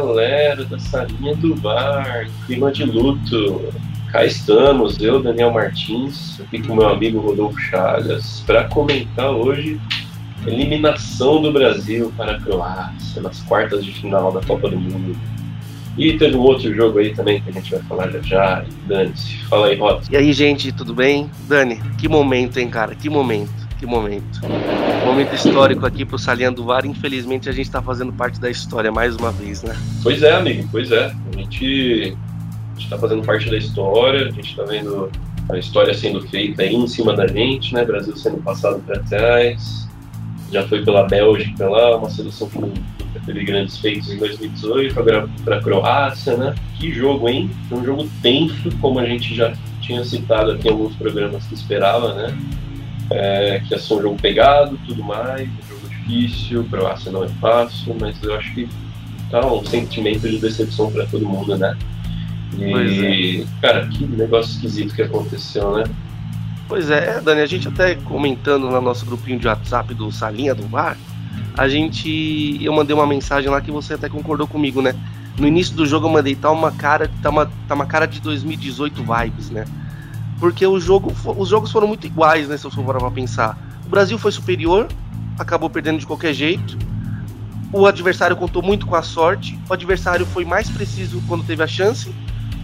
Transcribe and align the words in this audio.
galera 0.00 0.64
da 0.64 0.78
salinha 0.78 1.36
do 1.36 1.54
bar, 1.54 2.28
clima 2.46 2.72
de 2.72 2.84
luto. 2.84 3.62
Cá 4.10 4.24
estamos, 4.24 5.00
eu, 5.00 5.22
Daniel 5.22 5.52
Martins, 5.52 6.40
aqui 6.40 6.60
com 6.62 6.74
meu 6.74 6.88
amigo 6.88 7.20
Rodolfo 7.20 7.58
Chagas, 7.58 8.42
para 8.44 8.64
comentar 8.64 9.30
hoje 9.30 9.80
a 10.44 10.50
eliminação 10.50 11.40
do 11.40 11.52
Brasil 11.52 12.12
para 12.16 12.32
a 12.32 12.40
Croácia 12.40 13.22
nas 13.22 13.40
quartas 13.42 13.84
de 13.84 13.92
final 13.92 14.32
da 14.32 14.40
Copa 14.40 14.68
do 14.68 14.78
Mundo. 14.78 15.16
E 15.96 16.18
teve 16.18 16.36
um 16.36 16.40
outro 16.40 16.74
jogo 16.74 16.98
aí 16.98 17.14
também 17.14 17.40
que 17.40 17.50
a 17.50 17.52
gente 17.52 17.70
vai 17.70 17.80
falar 17.82 18.10
já 18.10 18.20
já. 18.20 18.64
Dani, 18.86 19.12
fala 19.48 19.68
aí, 19.68 19.78
Rota. 19.78 20.08
E 20.10 20.16
aí, 20.16 20.32
gente, 20.32 20.72
tudo 20.72 20.92
bem? 20.92 21.30
Dani, 21.48 21.80
que 21.98 22.08
momento, 22.08 22.58
hein, 22.58 22.68
cara? 22.68 22.96
Que 22.96 23.08
momento, 23.08 23.63
que 23.78 23.86
momento. 23.86 24.40
Momento 25.04 25.34
histórico 25.34 25.86
aqui 25.86 26.04
pro 26.04 26.18
Salinha 26.18 26.50
do 26.50 26.64
VAR. 26.64 26.86
Infelizmente, 26.86 27.48
a 27.48 27.52
gente 27.52 27.70
tá 27.70 27.82
fazendo 27.82 28.12
parte 28.12 28.40
da 28.40 28.50
história 28.50 28.90
mais 28.90 29.16
uma 29.16 29.30
vez, 29.30 29.62
né? 29.62 29.76
Pois 30.02 30.22
é, 30.22 30.32
amigo, 30.34 30.68
pois 30.70 30.90
é. 30.90 31.14
A 31.32 31.36
gente, 31.36 32.16
a 32.74 32.78
gente 32.78 32.90
tá 32.90 32.98
fazendo 32.98 33.22
parte 33.22 33.50
da 33.50 33.56
história, 33.56 34.26
a 34.26 34.30
gente 34.30 34.56
tá 34.56 34.64
vendo 34.64 35.10
a 35.50 35.58
história 35.58 35.92
sendo 35.92 36.22
feita 36.28 36.62
aí 36.62 36.74
em 36.74 36.86
cima 36.86 37.14
da 37.14 37.26
gente, 37.26 37.74
né? 37.74 37.84
Brasil 37.84 38.16
sendo 38.16 38.38
passado 38.38 38.80
para 38.86 39.00
trás. 39.00 39.88
Já 40.50 40.66
foi 40.68 40.84
pela 40.84 41.06
Bélgica 41.06 41.68
lá, 41.68 41.96
uma 41.96 42.08
seleção 42.08 42.48
que 42.48 42.58
teve 43.26 43.44
grandes 43.44 43.78
feitos 43.78 44.10
em 44.10 44.18
2018, 44.18 44.98
agora 44.98 45.28
para 45.44 45.56
a 45.56 45.62
Croácia, 45.62 46.36
né? 46.36 46.54
Que 46.78 46.92
jogo, 46.92 47.28
hein? 47.28 47.50
Um 47.70 47.84
jogo 47.84 48.08
tenso, 48.22 48.70
como 48.80 48.98
a 48.98 49.06
gente 49.06 49.34
já 49.34 49.52
tinha 49.80 50.04
citado 50.04 50.52
aqui 50.52 50.68
em 50.68 50.70
alguns 50.70 50.94
programas 50.96 51.44
que 51.46 51.54
esperava, 51.54 52.14
né? 52.14 52.38
É, 53.16 53.60
que 53.60 53.72
ia 53.72 53.78
ser 53.78 53.94
um 53.94 54.02
jogo 54.02 54.16
pegado, 54.20 54.76
tudo 54.84 55.04
mais, 55.04 55.48
um 55.48 55.68
jogo 55.68 55.88
difícil, 55.88 56.64
Croácia 56.64 57.12
não 57.12 57.22
é 57.22 57.28
fácil, 57.40 57.96
mas 58.00 58.20
eu 58.22 58.34
acho 58.34 58.52
que 58.54 58.68
tá 59.30 59.46
um 59.46 59.64
sentimento 59.64 60.28
de 60.28 60.38
decepção 60.38 60.90
para 60.90 61.06
todo 61.06 61.24
mundo, 61.24 61.56
né? 61.56 61.76
E, 62.58 63.42
é. 63.42 63.60
cara, 63.60 63.86
que 63.86 64.04
negócio 64.04 64.52
esquisito 64.52 64.94
que 64.94 65.02
aconteceu, 65.02 65.76
né? 65.76 65.84
Pois 66.68 66.90
é, 66.90 67.20
Dani, 67.20 67.40
a 67.40 67.46
gente 67.46 67.68
até 67.68 67.94
comentando 67.94 68.68
no 68.68 68.80
nosso 68.80 69.06
grupinho 69.06 69.38
de 69.38 69.46
WhatsApp 69.46 69.94
do 69.94 70.10
Salinha 70.10 70.54
do 70.54 70.66
VAR, 70.66 70.96
a 71.56 71.68
gente. 71.68 72.58
Eu 72.60 72.72
mandei 72.72 72.94
uma 72.94 73.06
mensagem 73.06 73.48
lá 73.48 73.60
que 73.60 73.70
você 73.70 73.94
até 73.94 74.08
concordou 74.08 74.46
comigo, 74.46 74.82
né? 74.82 74.94
No 75.38 75.46
início 75.46 75.74
do 75.74 75.86
jogo 75.86 76.06
eu 76.06 76.12
mandei, 76.12 76.34
tá 76.34 76.50
uma 76.50 76.72
cara. 76.72 77.10
Tá 77.22 77.30
uma, 77.30 77.46
tá 77.68 77.74
uma 77.74 77.86
cara 77.86 78.06
de 78.06 78.20
2018 78.20 79.02
vibes, 79.02 79.50
né? 79.50 79.64
Porque 80.38 80.66
o 80.66 80.78
jogo, 80.78 81.12
os 81.36 81.48
jogos 81.48 81.70
foram 81.70 81.86
muito 81.86 82.06
iguais, 82.06 82.48
né? 82.48 82.56
Se 82.56 82.64
eu 82.64 82.70
for 82.70 82.84
parar 82.84 83.00
pra 83.00 83.10
pensar. 83.10 83.58
O 83.86 83.88
Brasil 83.88 84.18
foi 84.18 84.32
superior, 84.32 84.88
acabou 85.38 85.70
perdendo 85.70 85.98
de 85.98 86.06
qualquer 86.06 86.34
jeito. 86.34 86.76
O 87.72 87.86
adversário 87.86 88.36
contou 88.36 88.62
muito 88.62 88.86
com 88.86 88.94
a 88.94 89.02
sorte. 89.02 89.58
O 89.68 89.72
adversário 89.72 90.26
foi 90.26 90.44
mais 90.44 90.68
preciso 90.68 91.22
quando 91.26 91.44
teve 91.44 91.62
a 91.62 91.66
chance. 91.66 92.14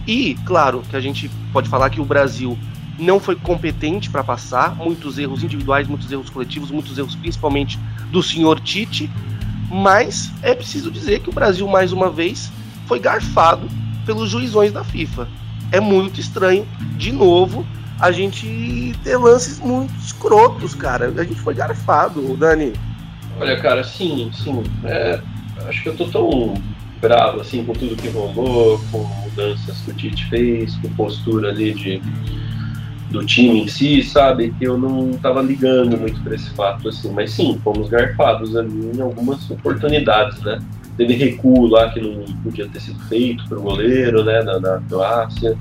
E, 0.07 0.35
claro, 0.45 0.81
que 0.89 0.95
a 0.95 0.99
gente 0.99 1.29
pode 1.53 1.69
falar 1.69 1.89
que 1.89 2.01
o 2.01 2.05
Brasil 2.05 2.57
não 2.97 3.19
foi 3.19 3.35
competente 3.35 4.09
para 4.09 4.23
passar, 4.23 4.75
muitos 4.75 5.17
erros 5.17 5.43
individuais, 5.43 5.87
muitos 5.87 6.11
erros 6.11 6.29
coletivos, 6.29 6.71
muitos 6.71 6.97
erros 6.97 7.15
principalmente 7.15 7.79
do 8.11 8.21
senhor 8.21 8.59
Tite, 8.59 9.09
mas 9.69 10.31
é 10.41 10.53
preciso 10.53 10.91
dizer 10.91 11.21
que 11.21 11.29
o 11.29 11.33
Brasil 11.33 11.67
mais 11.67 11.91
uma 11.91 12.09
vez 12.09 12.51
foi 12.85 12.99
garfado 12.99 13.67
pelos 14.05 14.29
juizões 14.29 14.71
da 14.71 14.83
FIFA. 14.83 15.27
É 15.71 15.79
muito 15.79 16.19
estranho, 16.19 16.67
de 16.97 17.11
novo, 17.11 17.65
a 17.99 18.11
gente 18.11 18.93
ter 19.03 19.17
lances 19.17 19.59
muito 19.59 19.93
escrotos, 19.95 20.75
cara. 20.75 21.13
A 21.15 21.23
gente 21.23 21.39
foi 21.39 21.53
garfado, 21.53 22.35
Dani. 22.35 22.73
Olha, 23.39 23.59
cara, 23.59 23.83
sim, 23.83 24.31
sim. 24.33 24.63
É, 24.83 25.19
acho 25.67 25.83
que 25.83 25.89
eu 25.89 25.95
tô 25.95 26.05
tão 26.05 26.53
bravo 26.99 27.41
assim 27.41 27.63
com 27.63 27.73
tudo 27.73 27.95
que 27.95 28.09
rolou, 28.09 28.79
com 28.91 29.03
mudanças 29.23 29.79
que 29.81 29.91
o 29.91 29.93
Tite 29.93 30.25
fez, 30.29 30.75
com 30.77 30.89
postura 30.89 31.49
ali 31.49 31.73
de 31.73 32.01
do 33.09 33.25
time 33.25 33.63
em 33.63 33.67
si, 33.67 34.01
sabe? 34.03 34.53
Que 34.57 34.65
eu 34.65 34.77
não 34.77 35.11
estava 35.11 35.41
ligando 35.41 35.97
muito 35.97 36.21
para 36.21 36.33
esse 36.33 36.49
fato, 36.51 36.87
assim. 36.87 37.11
Mas 37.11 37.31
sim, 37.31 37.59
fomos 37.63 37.89
garfados 37.89 38.55
ali 38.55 38.91
em 38.95 39.01
algumas 39.01 39.49
oportunidades, 39.51 40.39
né? 40.41 40.59
Teve 40.97 41.13
recuo 41.13 41.67
lá 41.67 41.89
que 41.89 41.99
não 41.99 42.23
podia 42.43 42.67
ter 42.67 42.79
sido 42.79 42.99
feito 43.07 43.47
para 43.47 43.57
o 43.57 43.61
goleiro, 43.61 44.23
né? 44.23 44.43
Na, 44.43 44.59
na 44.59 44.81
Croácia. 44.87 45.57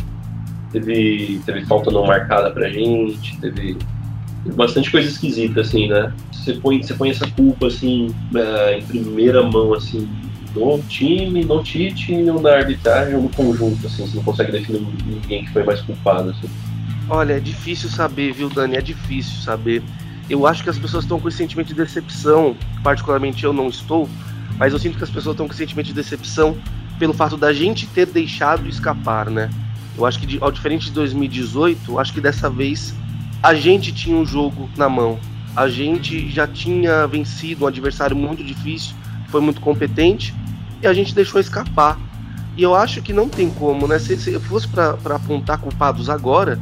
Teve, 0.72 1.40
teve 1.44 1.64
falta 1.66 1.90
não 1.90 2.06
marcada 2.06 2.50
pra 2.50 2.68
gente, 2.68 3.36
teve, 3.40 3.76
teve 4.44 4.54
bastante 4.54 4.90
coisa 4.90 5.08
esquisita, 5.08 5.62
assim, 5.62 5.88
né? 5.88 6.12
Você 6.30 6.54
põe, 6.54 6.80
você 6.82 6.94
põe 6.94 7.10
essa 7.10 7.28
culpa, 7.28 7.66
assim, 7.66 8.14
é, 8.34 8.78
em 8.78 8.82
primeira 8.82 9.42
mão, 9.42 9.74
assim, 9.74 10.08
no 10.54 10.78
time, 10.88 11.44
no 11.44 11.62
Tite, 11.62 12.14
ou 12.30 12.40
na 12.40 12.50
arbitragem, 12.50 13.16
ou 13.16 13.22
no 13.22 13.28
conjunto, 13.30 13.84
assim, 13.86 14.06
você 14.06 14.16
não 14.16 14.22
consegue 14.22 14.52
definir 14.52 14.80
ninguém 15.06 15.44
que 15.44 15.52
foi 15.52 15.64
mais 15.64 15.80
culpado, 15.80 16.30
assim. 16.30 16.48
Olha, 17.08 17.34
é 17.34 17.40
difícil 17.40 17.88
saber, 17.88 18.32
viu, 18.32 18.48
Dani? 18.48 18.76
É 18.76 18.80
difícil 18.80 19.42
saber. 19.42 19.82
Eu 20.28 20.46
acho 20.46 20.62
que 20.62 20.70
as 20.70 20.78
pessoas 20.78 21.02
estão 21.02 21.18
com 21.18 21.28
esse 21.28 21.38
sentimento 21.38 21.68
de 21.68 21.74
decepção, 21.74 22.56
particularmente 22.84 23.42
eu 23.42 23.52
não 23.52 23.68
estou, 23.68 24.08
mas 24.60 24.74
eu 24.74 24.78
sinto 24.78 24.98
que 24.98 25.04
as 25.04 25.08
pessoas 25.08 25.32
estão 25.32 25.48
com 25.48 25.54
sentimento 25.54 25.86
de 25.86 25.94
decepção 25.94 26.54
pelo 26.98 27.14
fato 27.14 27.34
da 27.38 27.50
gente 27.50 27.86
ter 27.86 28.04
deixado 28.04 28.68
escapar, 28.68 29.30
né? 29.30 29.48
Eu 29.96 30.04
acho 30.04 30.20
que, 30.20 30.36
ao 30.38 30.52
diferente 30.52 30.84
de 30.84 30.92
2018, 30.92 31.98
acho 31.98 32.12
que 32.12 32.20
dessa 32.20 32.50
vez 32.50 32.94
a 33.42 33.54
gente 33.54 33.90
tinha 33.90 34.14
um 34.14 34.26
jogo 34.26 34.68
na 34.76 34.86
mão. 34.86 35.18
A 35.56 35.66
gente 35.66 36.28
já 36.28 36.46
tinha 36.46 37.06
vencido 37.06 37.64
um 37.64 37.68
adversário 37.68 38.14
muito 38.14 38.44
difícil, 38.44 38.94
foi 39.28 39.40
muito 39.40 39.62
competente, 39.62 40.34
e 40.82 40.86
a 40.86 40.92
gente 40.92 41.14
deixou 41.14 41.40
escapar. 41.40 41.98
E 42.54 42.62
eu 42.62 42.74
acho 42.74 43.00
que 43.00 43.14
não 43.14 43.30
tem 43.30 43.48
como, 43.48 43.88
né? 43.88 43.98
Se, 43.98 44.14
se 44.18 44.38
fosse 44.40 44.68
para 44.68 44.90
apontar 45.16 45.56
culpados 45.56 46.10
agora, 46.10 46.60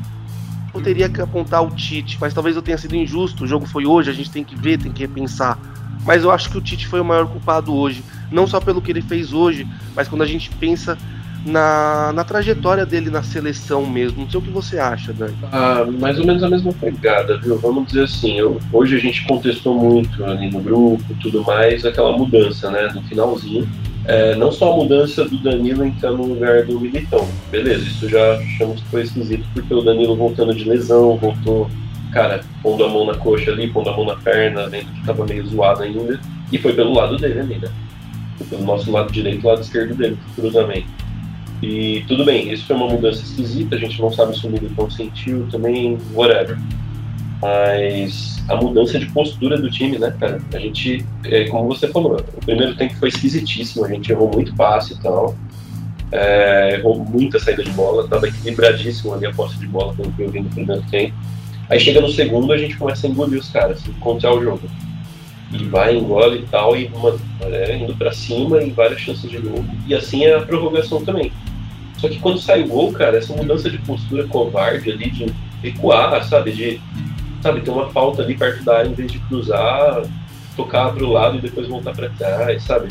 que 1.08 1.20
apontar 1.20 1.62
o 1.62 1.70
Tite, 1.70 2.18
mas 2.20 2.34
talvez 2.34 2.56
eu 2.56 2.62
tenha 2.62 2.78
sido 2.78 2.94
injusto. 2.94 3.44
O 3.44 3.46
jogo 3.46 3.66
foi 3.66 3.86
hoje, 3.86 4.10
a 4.10 4.14
gente 4.14 4.30
tem 4.30 4.44
que 4.44 4.56
ver, 4.56 4.78
tem 4.78 4.92
que 4.92 5.00
repensar. 5.00 5.58
Mas 6.04 6.22
eu 6.22 6.30
acho 6.30 6.50
que 6.50 6.58
o 6.58 6.60
Tite 6.60 6.86
foi 6.86 7.00
o 7.00 7.04
maior 7.04 7.26
culpado 7.26 7.74
hoje. 7.74 8.02
Não 8.30 8.46
só 8.46 8.60
pelo 8.60 8.80
que 8.80 8.90
ele 8.90 9.02
fez 9.02 9.32
hoje, 9.32 9.66
mas 9.94 10.08
quando 10.08 10.22
a 10.22 10.26
gente 10.26 10.50
pensa 10.50 10.96
na, 11.44 12.12
na 12.12 12.24
trajetória 12.24 12.84
dele 12.84 13.10
na 13.10 13.22
seleção 13.22 13.86
mesmo. 13.86 14.22
Não 14.22 14.30
sei 14.30 14.40
o 14.40 14.42
que 14.42 14.50
você 14.50 14.78
acha, 14.78 15.12
Dani. 15.12 15.36
Ah, 15.52 15.84
mais 15.98 16.18
ou 16.18 16.26
menos 16.26 16.42
a 16.42 16.48
mesma 16.48 16.72
pegada, 16.72 17.38
viu? 17.38 17.58
Vamos 17.58 17.86
dizer 17.88 18.04
assim, 18.04 18.38
eu, 18.38 18.60
hoje 18.72 18.96
a 18.96 18.98
gente 18.98 19.26
contestou 19.26 19.74
muito 19.74 20.24
ali 20.24 20.50
no 20.50 20.60
grupo 20.60 21.02
tudo 21.20 21.42
mais, 21.44 21.84
aquela 21.84 22.16
mudança, 22.16 22.70
né? 22.70 22.88
No 22.94 23.02
finalzinho 23.02 23.68
é, 24.08 24.34
não 24.34 24.50
só 24.50 24.72
a 24.72 24.76
mudança 24.76 25.22
do 25.26 25.36
Danilo 25.36 25.84
entrar 25.84 26.12
no 26.12 26.24
lugar 26.24 26.64
do 26.64 26.80
Militão, 26.80 27.28
beleza, 27.50 27.84
isso 27.84 28.08
já 28.08 28.36
achamos 28.38 28.80
que 28.80 28.88
foi 28.88 29.02
esquisito, 29.02 29.46
porque 29.52 29.72
o 29.72 29.82
Danilo 29.82 30.16
voltando 30.16 30.54
de 30.54 30.64
lesão, 30.64 31.19
voltou, 31.19 31.70
cara, 32.10 32.41
pondo 32.62 32.84
a 32.84 32.88
mão 32.88 33.04
na 33.04 33.14
coxa 33.14 33.50
ali, 33.50 33.68
pondo 33.68 33.91
a 33.91 33.97
mão 33.97 34.06
na 34.06 34.16
perna, 34.16 34.66
vendo 34.66 34.86
que 34.86 35.04
tava 35.04 35.26
meio 35.26 35.47
zoado 35.47 35.82
ainda, 35.82 36.18
e 36.50 36.56
foi 36.56 36.72
pelo 36.72 36.94
lado 36.94 37.18
dele 37.18 37.38
ali, 37.38 37.58
né? 37.58 37.70
Foi 38.38 38.47
pelo 38.47 38.64
nosso 38.64 38.91
lado 38.91 39.12
direito 39.12 39.47
lado 39.47 39.60
esquerdo 39.60 39.94
dele, 39.94 40.16
cruzamento. 40.34 40.88
E 41.62 42.02
tudo 42.08 42.24
bem, 42.24 42.50
isso 42.50 42.64
foi 42.64 42.76
uma 42.76 42.88
mudança 42.88 43.22
esquisita, 43.22 43.76
a 43.76 43.78
gente 43.78 44.00
não 44.00 44.10
sabe 44.10 44.38
se 44.38 44.47
o 44.47 44.50
Militão 44.50 44.91
sentiu 44.91 45.47
também, 45.50 45.98
whatever. 46.15 46.56
Mas 47.42 48.37
a 48.48 48.56
mudança 48.56 48.98
de 48.98 49.06
postura 49.06 49.59
do 49.59 49.71
time, 49.71 49.98
né, 49.98 50.15
cara? 50.18 50.41
A 50.54 50.59
gente, 50.59 51.04
é, 51.24 51.45
como 51.48 51.68
você 51.68 51.86
falou, 51.89 52.16
o 52.16 52.45
primeiro 52.45 52.74
tempo 52.77 52.95
foi 52.97 53.10
esquisitíssimo, 53.10 53.84
a 53.84 53.89
gente 53.89 54.10
errou 54.10 54.30
muito 54.33 54.54
passe 54.54 54.95
e 54.95 54.98
tal. 54.98 55.36
É, 56.10 56.77
errou 56.77 57.04
muita 57.04 57.39
saída 57.39 57.62
de 57.62 57.71
bola, 57.72 58.04
estava 58.04 58.27
equilibradíssimo 58.27 59.12
ali 59.12 59.27
a 59.27 59.33
posse 59.33 59.59
de 59.59 59.66
bola 59.66 59.92
pelo 59.95 60.10
que 60.12 60.22
eu 60.22 60.30
vi 60.30 60.41
no 60.41 60.48
primeiro 60.48 60.83
tempo. 60.91 61.15
Aí 61.68 61.78
chega 61.78 62.00
no 62.00 62.09
segundo, 62.09 62.50
a 62.50 62.56
gente 62.56 62.78
começa 62.78 63.06
a 63.06 63.10
engolir 63.10 63.39
os 63.39 63.50
caras, 63.50 63.86
encontrar 63.86 64.34
o 64.34 64.42
jogo. 64.42 64.62
E 65.53 65.65
vai, 65.65 65.97
engole 65.97 66.41
e 66.41 66.47
tal, 66.47 66.74
e 66.74 66.89
mano, 66.89 67.21
é, 67.42 67.77
indo 67.77 67.95
para 67.95 68.12
cima 68.12 68.62
e 68.62 68.71
várias 68.71 69.00
chances 69.00 69.30
de 69.30 69.36
gol. 69.36 69.62
E 69.86 69.95
assim 69.95 70.24
é 70.24 70.34
a 70.34 70.41
prorrogação 70.41 71.04
também. 71.04 71.30
Só 71.98 72.09
que 72.09 72.18
quando 72.18 72.39
sai 72.39 72.62
o 72.62 72.68
gol, 72.68 72.92
cara, 72.92 73.18
essa 73.18 73.34
mudança 73.34 73.68
de 73.68 73.77
postura 73.78 74.27
covarde 74.27 74.91
ali, 74.91 75.10
de 75.10 75.27
recuar, 75.62 76.24
sabe? 76.24 76.53
De 76.53 76.80
sabe, 77.42 77.60
ter 77.60 77.70
uma 77.70 77.90
falta 77.90 78.22
ali 78.22 78.36
perto 78.36 78.64
da 78.64 78.78
área 78.78 78.88
em 78.88 78.94
vez 78.94 79.12
de 79.12 79.18
cruzar, 79.20 80.02
tocar 80.56 80.92
para 80.92 81.04
o 81.04 81.12
lado 81.12 81.38
e 81.38 81.40
depois 81.40 81.68
voltar 81.68 81.94
para 81.94 82.10
trás, 82.10 82.62
sabe? 82.62 82.88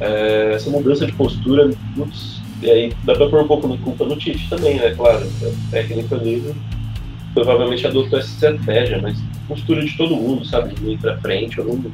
É, 0.00 0.52
essa 0.54 0.70
mudança 0.70 1.06
de 1.06 1.12
postura, 1.12 1.70
putz, 1.94 2.40
e 2.62 2.70
aí 2.70 2.92
dá 3.04 3.14
para 3.14 3.28
pôr 3.28 3.42
um 3.42 3.48
pouco 3.48 3.68
de 3.68 3.78
culpa 3.78 4.04
no 4.04 4.16
Tite 4.16 4.48
também, 4.48 4.76
né? 4.76 4.94
Claro, 4.94 5.26
a 5.42 5.70
técnica 5.70 6.16
dele 6.16 6.54
provavelmente 7.34 7.86
adotou 7.86 8.18
essa 8.18 8.28
estratégia, 8.28 9.00
mas 9.02 9.18
postura 9.48 9.84
de 9.84 9.96
todo 9.96 10.14
mundo, 10.14 10.44
sabe? 10.44 10.74
De 10.74 10.92
ir 10.92 10.98
para 10.98 11.18
frente, 11.18 11.58
eu 11.58 11.64
não, 11.64 11.92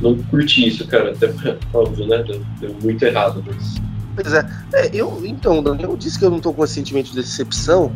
não 0.00 0.22
curti 0.24 0.68
isso, 0.68 0.86
cara, 0.86 1.10
até 1.10 1.32
óbvio, 1.74 2.06
né? 2.06 2.22
Deu, 2.22 2.40
deu 2.60 2.76
muito 2.82 3.02
errado, 3.04 3.42
mas. 3.46 3.80
Pois 4.14 4.32
é, 4.32 4.46
é 4.74 4.90
eu, 4.92 5.22
então, 5.24 5.62
eu 5.80 5.96
disse 5.96 6.18
que 6.18 6.24
eu 6.24 6.30
não 6.30 6.36
estou 6.36 6.54
com 6.54 6.64
esse 6.64 6.74
sentimento 6.74 7.10
de 7.10 7.16
decepção, 7.16 7.92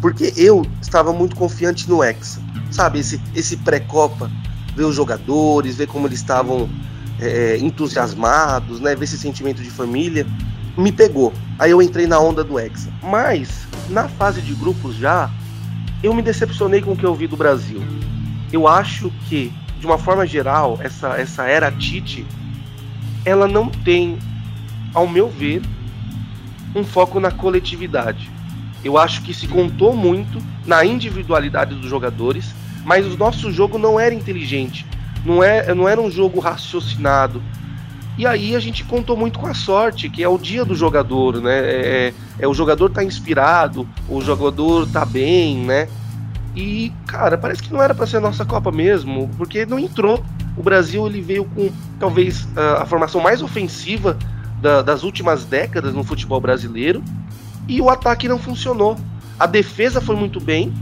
porque 0.00 0.32
eu 0.36 0.64
estava 0.80 1.12
muito 1.12 1.36
confiante 1.36 1.88
no 1.88 2.02
Hexa. 2.02 2.40
Sabe, 2.70 3.00
esse, 3.00 3.20
esse 3.34 3.56
pré-copa, 3.58 4.30
ver 4.74 4.84
os 4.84 4.94
jogadores, 4.94 5.76
ver 5.76 5.88
como 5.88 6.06
eles 6.06 6.20
estavam 6.20 6.68
é, 7.18 7.58
entusiasmados, 7.58 8.80
né? 8.80 8.94
Ver 8.94 9.04
esse 9.04 9.18
sentimento 9.18 9.62
de 9.62 9.70
família. 9.70 10.26
Me 10.76 10.90
pegou. 10.92 11.32
Aí 11.58 11.70
eu 11.70 11.82
entrei 11.82 12.06
na 12.06 12.18
onda 12.18 12.42
do 12.42 12.58
Hexa. 12.58 12.90
Mas, 13.02 13.66
na 13.88 14.08
fase 14.08 14.40
de 14.40 14.54
grupos 14.54 14.96
já, 14.96 15.30
eu 16.02 16.14
me 16.14 16.22
decepcionei 16.22 16.80
com 16.80 16.92
o 16.92 16.96
que 16.96 17.04
eu 17.04 17.14
vi 17.14 17.26
do 17.26 17.36
Brasil. 17.36 17.82
Eu 18.52 18.66
acho 18.66 19.12
que, 19.28 19.52
de 19.78 19.86
uma 19.86 19.98
forma 19.98 20.26
geral, 20.26 20.78
essa, 20.80 21.08
essa 21.20 21.44
era 21.44 21.70
Tite, 21.70 22.26
ela 23.24 23.46
não 23.46 23.68
tem, 23.68 24.18
ao 24.94 25.06
meu 25.06 25.28
ver, 25.28 25.62
um 26.74 26.84
foco 26.84 27.20
na 27.20 27.30
coletividade. 27.30 28.30
Eu 28.84 28.96
acho 28.96 29.22
que 29.22 29.34
se 29.34 29.46
contou 29.46 29.94
muito 29.94 30.38
na 30.66 30.84
individualidade 30.84 31.74
dos 31.74 31.88
jogadores, 31.88 32.54
mas 32.84 33.06
o 33.06 33.16
nosso 33.16 33.52
jogo 33.52 33.78
não 33.78 34.00
era 34.00 34.14
inteligente, 34.14 34.86
não, 35.24 35.42
é, 35.42 35.74
não 35.74 35.88
era 35.88 36.00
um 36.00 36.10
jogo 36.10 36.40
raciocinado. 36.40 37.42
E 38.16 38.26
aí 38.26 38.54
a 38.54 38.60
gente 38.60 38.84
contou 38.84 39.16
muito 39.16 39.38
com 39.38 39.46
a 39.46 39.54
sorte, 39.54 40.08
que 40.08 40.22
é 40.22 40.28
o 40.28 40.36
dia 40.36 40.64
do 40.64 40.74
jogador, 40.74 41.40
né? 41.40 41.58
É, 41.58 41.72
é, 41.82 42.14
é 42.40 42.48
o 42.48 42.54
jogador 42.54 42.90
tá 42.90 43.02
inspirado, 43.02 43.88
o 44.08 44.20
jogador 44.20 44.86
tá 44.88 45.04
bem, 45.04 45.58
né? 45.58 45.88
E, 46.54 46.92
cara, 47.06 47.38
parece 47.38 47.62
que 47.62 47.72
não 47.72 47.82
era 47.82 47.94
para 47.94 48.06
ser 48.06 48.16
a 48.16 48.20
nossa 48.20 48.44
Copa 48.44 48.72
mesmo, 48.72 49.30
porque 49.36 49.64
não 49.64 49.78
entrou. 49.78 50.22
O 50.56 50.62
Brasil 50.62 51.06
ele 51.06 51.22
veio 51.22 51.44
com 51.44 51.70
talvez 51.98 52.46
a, 52.56 52.84
formação 52.84 53.20
mais 53.20 53.40
ofensiva 53.40 54.18
da, 54.60 54.82
das 54.82 55.02
últimas 55.02 55.44
décadas 55.44 55.94
no 55.94 56.02
futebol 56.02 56.40
brasileiro 56.40 57.02
e 57.70 57.80
o 57.80 57.88
ataque 57.88 58.26
não 58.26 58.38
funcionou. 58.38 58.96
A 59.38 59.46
defesa 59.46 60.00
foi 60.00 60.16
muito 60.16 60.40
bem 60.40 60.74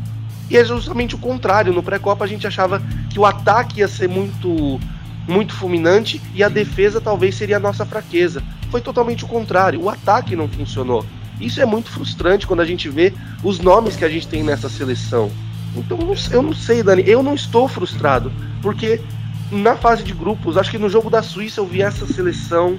e 0.49 0.57
é 0.57 0.65
justamente 0.65 1.15
o 1.15 1.19
contrário. 1.19 1.73
No 1.73 1.83
pré-copa 1.83 2.25
a 2.25 2.29
gente 2.29 2.47
achava 2.47 2.83
que 3.11 3.21
o 3.21 3.27
ataque 3.27 3.81
ia 3.81 3.89
ser 3.89 4.09
muito 4.09 4.81
muito 5.29 5.53
fulminante 5.53 6.23
e 6.35 6.43
a 6.43 6.49
defesa 6.49 7.03
talvez 7.03 7.35
seria 7.35 7.59
a 7.59 7.61
nossa 7.61 7.85
fraqueza. 7.85 8.43
Foi 8.71 8.81
totalmente 8.81 9.27
o 9.27 9.29
contrário. 9.29 9.83
O 9.83 9.91
ataque 9.91 10.35
não 10.35 10.49
funcionou. 10.49 11.05
Isso 11.39 11.61
é 11.61 11.67
muito 11.67 11.91
frustrante 11.91 12.47
quando 12.47 12.61
a 12.61 12.65
gente 12.65 12.89
vê 12.89 13.13
os 13.45 13.61
nomes 13.61 13.95
que 13.95 14.05
a 14.07 14.09
gente 14.09 14.27
tem 14.27 14.43
nessa 14.43 14.71
seleção. 14.71 15.31
Então 15.77 15.99
eu 16.33 16.43
não 16.43 16.55
sei, 16.55 16.83
Dani, 16.83 17.05
eu 17.07 17.23
não 17.23 17.35
estou 17.35 17.69
frustrado, 17.69 18.33
porque 18.63 19.03
na 19.53 19.77
fase 19.77 20.03
de 20.03 20.15
grupos, 20.15 20.57
acho 20.57 20.71
que 20.71 20.79
no 20.79 20.89
jogo 20.89 21.11
da 21.11 21.23
Suíça 21.23 21.61
eu 21.61 21.67
vi 21.67 21.83
essa 21.83 22.07
seleção 22.07 22.79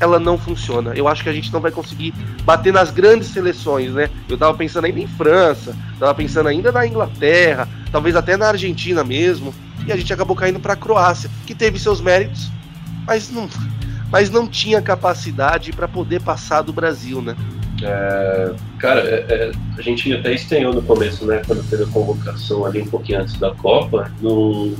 ela 0.00 0.18
não 0.18 0.38
funciona. 0.38 0.92
Eu 0.94 1.06
acho 1.06 1.22
que 1.22 1.28
a 1.28 1.32
gente 1.32 1.52
não 1.52 1.60
vai 1.60 1.70
conseguir 1.70 2.12
bater 2.42 2.72
nas 2.72 2.90
grandes 2.90 3.28
seleções, 3.28 3.92
né? 3.92 4.08
Eu 4.28 4.38
tava 4.38 4.56
pensando 4.56 4.86
ainda 4.86 4.98
em 4.98 5.06
França, 5.06 5.76
tava 5.98 6.14
pensando 6.14 6.48
ainda 6.48 6.72
na 6.72 6.86
Inglaterra, 6.86 7.68
talvez 7.92 8.16
até 8.16 8.36
na 8.36 8.48
Argentina 8.48 9.04
mesmo, 9.04 9.54
e 9.86 9.92
a 9.92 9.96
gente 9.96 10.12
acabou 10.12 10.34
caindo 10.34 10.58
para 10.58 10.72
a 10.72 10.76
Croácia, 10.76 11.30
que 11.46 11.54
teve 11.54 11.78
seus 11.78 12.00
méritos, 12.00 12.50
mas 13.06 13.30
não, 13.30 13.48
mas 14.10 14.30
não 14.30 14.48
tinha 14.48 14.80
capacidade 14.80 15.72
para 15.72 15.86
poder 15.86 16.22
passar 16.22 16.62
do 16.62 16.72
Brasil, 16.72 17.20
né? 17.20 17.36
É, 17.82 18.52
cara, 18.78 19.00
é, 19.00 19.26
é, 19.28 19.52
a 19.78 19.82
gente 19.82 20.12
até 20.12 20.34
estranhou 20.34 20.72
no 20.72 20.82
começo, 20.82 21.24
né? 21.26 21.40
Quando 21.46 21.66
teve 21.68 21.84
a 21.84 21.86
convocação 21.86 22.66
ali 22.66 22.82
um 22.82 22.86
pouquinho 22.86 23.20
antes 23.20 23.38
da 23.38 23.54
Copa, 23.54 24.10
no, 24.20 24.76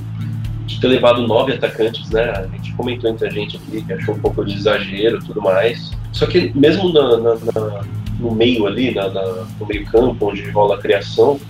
de 0.71 0.81
ter 0.81 0.89
levado 0.89 1.27
nove 1.27 1.53
atacantes, 1.53 2.11
né? 2.11 2.31
A 2.31 2.47
gente 2.47 2.73
comentou 2.75 3.11
entre 3.11 3.27
a 3.27 3.31
gente 3.31 3.57
aqui 3.57 3.83
que 3.83 3.93
achou 3.93 4.15
um 4.15 4.21
pouco 4.21 4.45
de 4.45 4.55
exagero 4.55 5.19
tudo 5.19 5.43
mais. 5.43 5.91
Só 6.13 6.27
que 6.27 6.53
mesmo 6.57 6.93
na, 6.93 7.17
na, 7.17 7.35
na, 7.35 7.83
no 8.19 8.35
meio 8.35 8.67
ali, 8.67 8.95
no 9.59 9.67
meio 9.67 9.85
campo, 9.87 10.31
onde 10.31 10.49
rola 10.51 10.77
a 10.77 10.79
criação, 10.79 11.41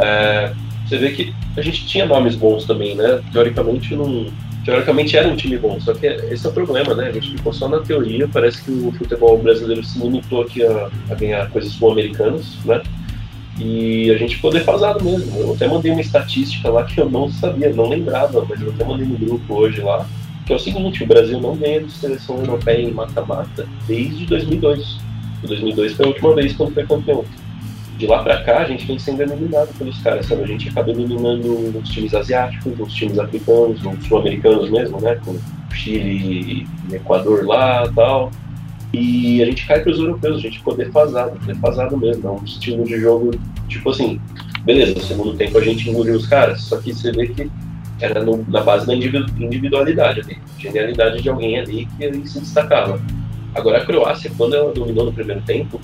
é, 0.00 0.52
você 0.84 0.98
vê 0.98 1.10
que 1.10 1.32
a 1.56 1.62
gente 1.62 1.86
tinha 1.86 2.04
nomes 2.04 2.34
bons 2.34 2.64
também, 2.64 2.96
né? 2.96 3.22
Teoricamente 3.32 3.94
não 3.94 4.26
teoricamente 4.64 5.16
era 5.16 5.26
um 5.26 5.36
time 5.36 5.56
bom, 5.56 5.80
só 5.80 5.94
que 5.94 6.06
esse 6.06 6.44
é 6.44 6.50
o 6.50 6.52
problema, 6.52 6.94
né? 6.94 7.08
A 7.08 7.12
gente 7.12 7.30
ficou 7.30 7.54
só 7.54 7.68
na 7.68 7.80
teoria, 7.80 8.28
parece 8.28 8.62
que 8.62 8.70
o 8.70 8.92
futebol 8.92 9.38
brasileiro 9.38 9.82
se 9.82 9.98
limitou 9.98 10.42
aqui 10.42 10.62
a, 10.62 10.90
a 11.08 11.14
ganhar 11.14 11.48
coisas 11.50 11.72
sul-americanas, 11.72 12.58
né? 12.66 12.82
E 13.58 14.10
a 14.10 14.16
gente 14.16 14.36
ficou 14.36 14.52
defasado 14.52 15.04
mesmo. 15.04 15.36
Eu 15.36 15.54
até 15.54 15.66
mandei 15.66 15.90
uma 15.90 16.00
estatística 16.00 16.70
lá 16.70 16.84
que 16.84 17.00
eu 17.00 17.10
não 17.10 17.28
sabia, 17.28 17.72
não 17.72 17.88
lembrava, 17.88 18.46
mas 18.48 18.60
eu 18.60 18.70
até 18.70 18.84
mandei 18.84 19.06
no 19.06 19.18
grupo 19.18 19.54
hoje 19.54 19.80
lá, 19.80 20.06
que 20.46 20.52
é 20.52 20.56
o 20.56 20.58
seguinte, 20.58 21.02
o 21.02 21.06
Brasil 21.06 21.40
não 21.40 21.56
ganha 21.56 21.82
de 21.82 21.90
seleção 21.90 22.38
europeia 22.38 22.82
em 22.82 22.92
mata-mata 22.92 23.66
desde 23.86 24.26
2002. 24.26 25.00
O 25.42 25.46
2002 25.46 25.92
foi 25.92 26.04
a 26.06 26.08
última 26.08 26.34
vez 26.34 26.52
que 26.52 26.70
foi 26.70 26.86
campeão. 26.86 27.24
De 27.96 28.06
lá 28.06 28.22
pra 28.22 28.44
cá, 28.44 28.58
a 28.58 28.64
gente 28.64 28.86
vem 28.86 28.96
sendo 28.96 29.22
eliminado 29.22 29.76
pelos 29.76 29.98
caras, 29.98 30.26
sabe? 30.26 30.44
A 30.44 30.46
gente 30.46 30.68
acaba 30.68 30.90
eliminando 30.90 31.52
os 31.76 31.88
times 31.88 32.14
asiáticos, 32.14 32.78
os 32.78 32.94
times 32.94 33.18
africanos, 33.18 33.84
os 33.84 34.06
sul-americanos 34.06 34.70
mesmo, 34.70 35.00
né? 35.00 35.18
Com 35.24 35.36
Chile 35.74 36.64
e 36.90 36.94
Equador 36.94 37.44
lá 37.44 37.84
e 37.84 37.92
tal. 37.92 38.30
E 38.92 39.42
a 39.42 39.46
gente 39.46 39.66
cai 39.66 39.80
para 39.80 39.92
os 39.92 39.98
europeus, 39.98 40.36
a 40.36 40.40
gente 40.40 40.58
ficou 40.58 40.74
defasado, 40.74 41.38
defasado 41.46 41.96
mesmo. 41.96 42.28
É 42.28 42.32
um 42.32 42.44
estilo 42.44 42.84
de 42.84 42.98
jogo, 42.98 43.30
tipo 43.68 43.90
assim, 43.90 44.20
beleza, 44.64 44.94
no 44.94 45.02
segundo 45.02 45.36
tempo 45.36 45.58
a 45.58 45.62
gente 45.62 45.88
engoliu 45.88 46.14
os 46.14 46.26
caras, 46.26 46.62
só 46.62 46.78
que 46.78 46.92
você 46.92 47.12
vê 47.12 47.26
que 47.28 47.50
era 48.00 48.22
no, 48.22 48.44
na 48.48 48.62
base 48.62 48.86
da 48.86 48.94
individualidade 48.94 50.20
ali, 50.20 50.38
genialidade 50.58 51.20
de 51.20 51.28
alguém 51.28 51.58
ali 51.58 51.88
que 51.98 52.28
se 52.28 52.40
destacava. 52.40 53.00
Agora 53.54 53.78
a 53.78 53.84
Croácia, 53.84 54.30
quando 54.36 54.54
ela 54.54 54.72
dominou 54.72 55.06
no 55.06 55.12
primeiro 55.12 55.42
tempo, 55.42 55.80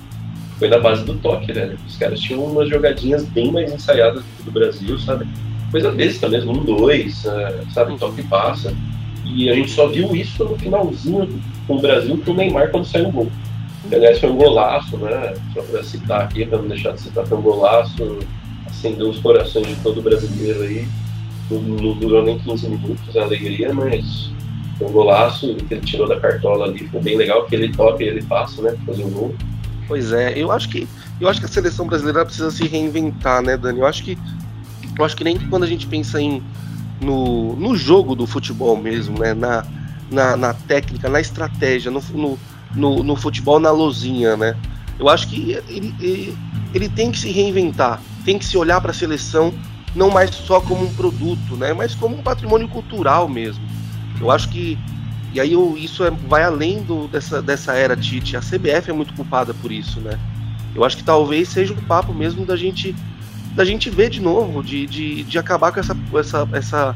foi 0.57 0.69
na 0.69 0.79
base 0.79 1.03
do 1.03 1.15
toque, 1.15 1.51
né? 1.51 1.75
Os 1.85 1.97
caras 1.97 2.19
tinham 2.19 2.43
umas 2.43 2.69
jogadinhas 2.69 3.25
bem 3.25 3.51
mais 3.51 3.71
ensaiadas 3.73 4.23
do 4.23 4.29
que 4.37 4.43
do 4.43 4.51
Brasil, 4.51 4.97
sabe? 4.99 5.27
Coisa 5.71 5.91
besta 5.91 6.29
mesmo, 6.29 6.53
um, 6.53 6.63
dois, 6.63 7.25
é, 7.25 7.63
sabe? 7.73 7.97
Toque 7.97 8.21
e 8.21 8.23
passa. 8.23 8.73
E 9.25 9.49
a 9.49 9.55
gente 9.55 9.71
só 9.71 9.87
viu 9.87 10.15
isso 10.15 10.43
no 10.43 10.57
finalzinho 10.57 11.27
com 11.67 11.75
o 11.75 11.81
Brasil 11.81 12.21
com 12.23 12.31
o 12.31 12.35
Neymar 12.35 12.69
quando 12.71 12.85
saiu 12.85 13.09
o 13.09 13.11
gol. 13.11 13.31
aliás, 13.91 14.19
foi 14.19 14.29
um 14.29 14.37
golaço, 14.37 14.97
né? 14.97 15.33
Só 15.53 15.61
para 15.61 15.83
citar 15.83 16.21
aqui, 16.21 16.45
para 16.45 16.59
não 16.59 16.67
deixar 16.67 16.91
de 16.91 17.01
citar, 17.01 17.25
foi 17.25 17.37
um 17.37 17.41
golaço, 17.41 18.19
acendeu 18.67 19.09
os 19.09 19.19
corações 19.19 19.67
de 19.67 19.75
todo 19.77 20.01
brasileiro 20.01 20.61
aí. 20.61 20.87
Não, 21.49 21.59
não 21.61 21.93
durou 21.93 22.23
nem 22.23 22.39
15 22.39 22.69
minutos 22.69 23.17
a 23.17 23.23
alegria, 23.23 23.73
mas 23.73 24.31
foi 24.77 24.87
um 24.87 24.91
golaço 24.91 25.55
que 25.55 25.73
ele 25.73 25.81
tirou 25.81 26.07
da 26.07 26.19
cartola 26.19 26.65
ali, 26.65 26.87
foi 26.87 27.01
bem 27.01 27.17
legal, 27.17 27.45
que 27.45 27.55
ele 27.55 27.71
toca 27.71 28.03
e 28.03 28.07
ele 28.07 28.23
passa, 28.23 28.61
né? 28.61 28.75
Fazer 28.85 29.03
um 29.03 29.09
gol. 29.09 29.35
Pois 29.87 30.11
é, 30.11 30.37
eu 30.37 30.51
acho 30.51 30.69
que 30.69 30.87
eu 31.19 31.29
acho 31.29 31.39
que 31.39 31.45
a 31.45 31.49
seleção 31.49 31.87
brasileira 31.87 32.25
precisa 32.25 32.51
se 32.51 32.67
reinventar, 32.67 33.41
né, 33.41 33.55
Dani? 33.55 33.79
Eu 33.79 33.85
acho 33.85 34.03
que 34.03 34.17
eu 34.97 35.05
acho 35.05 35.15
que 35.15 35.23
nem 35.23 35.37
quando 35.37 35.63
a 35.63 35.67
gente 35.67 35.87
pensa 35.87 36.19
em 36.19 36.41
no, 37.01 37.55
no 37.55 37.75
jogo 37.75 38.15
do 38.15 38.25
futebol 38.25 38.77
mesmo, 38.77 39.19
né, 39.19 39.33
na, 39.33 39.65
na, 40.11 40.37
na 40.37 40.53
técnica, 40.53 41.09
na 41.09 41.19
estratégia, 41.19 41.91
no, 41.91 42.01
no, 42.13 42.39
no, 42.75 43.03
no, 43.03 43.15
futebol 43.15 43.59
na 43.59 43.71
lozinha, 43.71 44.37
né? 44.37 44.55
Eu 44.97 45.09
acho 45.09 45.27
que 45.27 45.51
ele, 45.67 45.93
ele, 45.99 46.37
ele 46.73 46.89
tem 46.89 47.11
que 47.11 47.19
se 47.19 47.29
reinventar, 47.31 48.01
tem 48.23 48.39
que 48.39 48.45
se 48.45 48.57
olhar 48.57 48.79
para 48.79 48.91
a 48.91 48.93
seleção 48.93 49.53
não 49.93 50.09
mais 50.09 50.29
só 50.31 50.59
como 50.59 50.83
um 50.83 50.93
produto, 50.93 51.55
né, 51.55 51.73
mas 51.73 51.95
como 51.95 52.17
um 52.17 52.21
patrimônio 52.21 52.67
cultural 52.67 53.27
mesmo. 53.29 53.63
Eu 54.19 54.31
acho 54.31 54.49
que 54.49 54.77
e 55.35 55.39
aí 55.41 55.51
eu, 55.51 55.75
isso 55.77 56.01
é, 56.01 56.09
vai 56.09 56.43
além 56.43 56.81
do, 56.81 57.09
dessa, 57.09 57.41
dessa 57.41 57.73
era 57.73 57.93
Tite. 57.93 58.37
A 58.37 58.39
CBF 58.39 58.89
é 58.89 58.93
muito 58.93 59.13
culpada 59.13 59.53
por 59.53 59.69
isso, 59.69 59.99
né? 59.99 60.17
Eu 60.73 60.85
acho 60.85 60.95
que 60.95 61.03
talvez 61.03 61.49
seja 61.49 61.73
um 61.73 61.81
papo 61.81 62.13
mesmo 62.13 62.45
da 62.45 62.55
gente 62.55 62.95
da 63.55 63.63
gente 63.63 63.89
ver 63.89 64.09
de 64.09 64.21
novo, 64.21 64.61
de, 64.61 64.85
de, 64.85 65.23
de 65.23 65.39
acabar 65.39 65.71
com 65.71 65.79
essa, 65.79 65.97
essa, 66.13 66.49
essa, 66.51 66.95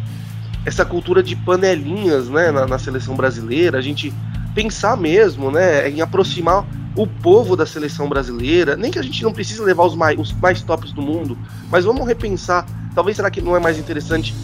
essa 0.66 0.86
cultura 0.86 1.24
de 1.24 1.36
panelinhas 1.36 2.30
né, 2.30 2.52
na, 2.52 2.68
na 2.68 2.78
seleção 2.78 3.16
brasileira, 3.16 3.78
a 3.78 3.82
gente 3.82 4.14
pensar 4.54 4.98
mesmo 4.98 5.50
né, 5.50 5.90
em 5.90 6.02
aproximar 6.02 6.66
o 6.96 7.08
povo 7.08 7.56
da 7.56 7.66
seleção 7.66 8.10
brasileira, 8.10 8.76
nem 8.76 8.92
que 8.92 9.00
a 9.00 9.02
gente 9.02 9.24
não 9.24 9.32
precise 9.32 9.62
levar 9.62 9.86
os 9.86 9.96
mais, 9.96 10.20
os 10.20 10.34
mais 10.34 10.62
tops 10.62 10.92
do 10.92 11.02
mundo, 11.02 11.38
mas 11.72 11.86
vamos 11.86 12.06
repensar, 12.06 12.66
talvez 12.94 13.16
será 13.16 13.32
que 13.32 13.42
não 13.42 13.56
é 13.56 13.60
mais 13.60 13.78
interessante 13.78 14.36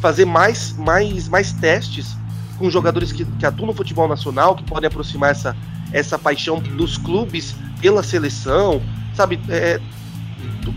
fazer 0.00 0.24
mais, 0.24 0.72
mais, 0.72 1.28
mais 1.28 1.52
testes 1.52 2.16
com 2.58 2.70
jogadores 2.70 3.12
que, 3.12 3.24
que 3.24 3.44
atuam 3.44 3.66
no 3.66 3.74
futebol 3.74 4.08
nacional, 4.08 4.56
que 4.56 4.64
podem 4.64 4.88
aproximar 4.88 5.32
essa, 5.32 5.56
essa 5.92 6.18
paixão 6.18 6.60
dos 6.60 6.96
clubes 6.96 7.54
pela 7.80 8.02
seleção, 8.02 8.80
sabe? 9.14 9.38
É, 9.48 9.80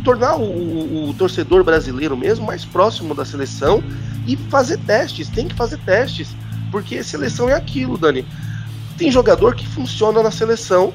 tornar 0.03 0.36
o, 0.36 0.43
o, 0.43 1.10
o, 1.10 1.13
torcedor 1.13 1.63
brasileiro 1.63 2.15
mesmo 2.17 2.45
mais 2.45 2.65
próximo 2.65 3.13
da 3.13 3.25
seleção 3.25 3.83
e 4.27 4.36
fazer 4.36 4.77
testes, 4.79 5.29
tem 5.29 5.48
que 5.48 5.55
fazer 5.55 5.77
testes, 5.79 6.36
porque 6.71 7.03
seleção 7.03 7.50
é 7.50 7.53
aquilo, 7.53 7.98
Dani. 7.98 8.25
Tem 8.98 9.12
jogador 9.12 9.55
que 9.55 9.67
funciona 9.67 10.21
na 10.21 10.31
seleção, 10.31 10.93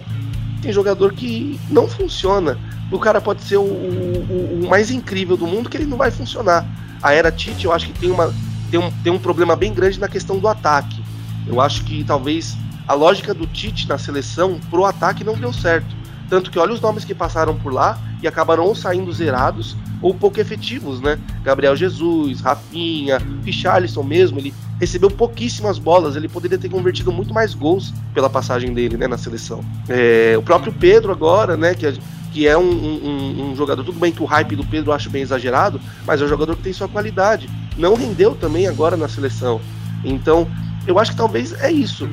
tem 0.62 0.72
jogador 0.72 1.12
que 1.12 1.58
não 1.70 1.88
funciona. 1.88 2.58
O 2.90 2.98
cara 2.98 3.20
pode 3.20 3.42
ser 3.42 3.56
o, 3.56 3.62
o, 3.62 4.66
mais 4.68 4.90
incrível 4.90 5.36
do 5.36 5.46
mundo 5.46 5.68
que 5.68 5.76
ele 5.76 5.86
não 5.86 5.96
vai 5.96 6.10
funcionar. 6.10 6.64
A 7.02 7.12
era 7.12 7.32
Tite, 7.32 7.64
eu 7.64 7.72
acho 7.72 7.86
que 7.86 7.98
tem, 7.98 8.10
uma, 8.10 8.32
tem, 8.70 8.78
um, 8.78 8.90
tem 9.02 9.12
um 9.12 9.18
problema 9.18 9.56
bem 9.56 9.74
grande 9.74 9.98
na 9.98 10.08
questão 10.08 10.38
do 10.38 10.46
ataque. 10.46 11.02
Eu 11.46 11.60
acho 11.60 11.84
que 11.84 12.04
talvez 12.04 12.56
a 12.86 12.94
lógica 12.94 13.34
do 13.34 13.46
Tite 13.46 13.88
na 13.88 13.98
seleção 13.98 14.60
pro 14.70 14.84
ataque 14.84 15.24
não 15.24 15.34
deu 15.34 15.52
certo. 15.52 15.94
Tanto 16.28 16.50
que 16.50 16.58
olha 16.58 16.72
os 16.72 16.80
nomes 16.80 17.04
que 17.04 17.14
passaram 17.14 17.56
por 17.56 17.72
lá 17.72 17.98
e 18.23 18.26
acabaram 18.26 18.75
saindo 18.75 19.12
zerados 19.12 19.76
ou 20.00 20.14
pouco 20.14 20.40
efetivos, 20.40 21.00
né? 21.00 21.18
Gabriel 21.42 21.76
Jesus, 21.76 22.40
Rafinha, 22.40 23.20
Richarlison 23.44 24.02
mesmo, 24.02 24.38
ele 24.38 24.54
recebeu 24.78 25.11
pouquíssimas 25.11 25.78
bolas, 25.78 26.16
ele 26.16 26.28
poderia 26.28 26.58
ter 26.58 26.68
convertido 26.68 27.11
muito 27.11 27.32
mais 27.32 27.54
gols 27.54 27.92
pela 28.12 28.28
passagem 28.28 28.75
dele, 28.75 28.96
né, 28.96 29.06
na 29.06 29.16
seleção. 29.16 29.64
É, 29.88 30.35
o 30.38 30.42
próprio 30.42 30.73
Pedro 30.73 31.12
agora, 31.12 31.56
né, 31.56 31.75
que, 31.75 31.90
que 32.32 32.46
é 32.46 32.56
um, 32.56 32.62
um, 32.62 33.50
um, 33.50 33.56
jogador, 33.56 33.82
tudo 33.85 33.99
bem 33.99 34.12
que 34.12 34.23
o 34.23 34.26
hype 34.26 34.54
do 34.54 34.64
Pedro 34.64 34.90
eu 34.90 34.94
acho 34.94 35.08
bem 35.08 35.23
exagerado, 35.23 35.80
mas 36.06 36.20
é 36.20 36.25
um 36.25 36.28
jogador 36.28 36.56
que 36.56 36.62
tem 36.62 36.73
sua 36.73 36.88
qualidade. 36.88 37.49
Não 37.78 37.94
rendeu 37.94 38.35
também 38.35 38.66
agora 38.66 38.96
na 38.96 39.08
seleção. 39.08 39.61
Então, 40.04 40.46
eu 40.87 40.99
acho 40.99 41.12
que 41.12 41.16
talvez 41.16 41.52
é 41.62 41.70
isso. 41.70 42.08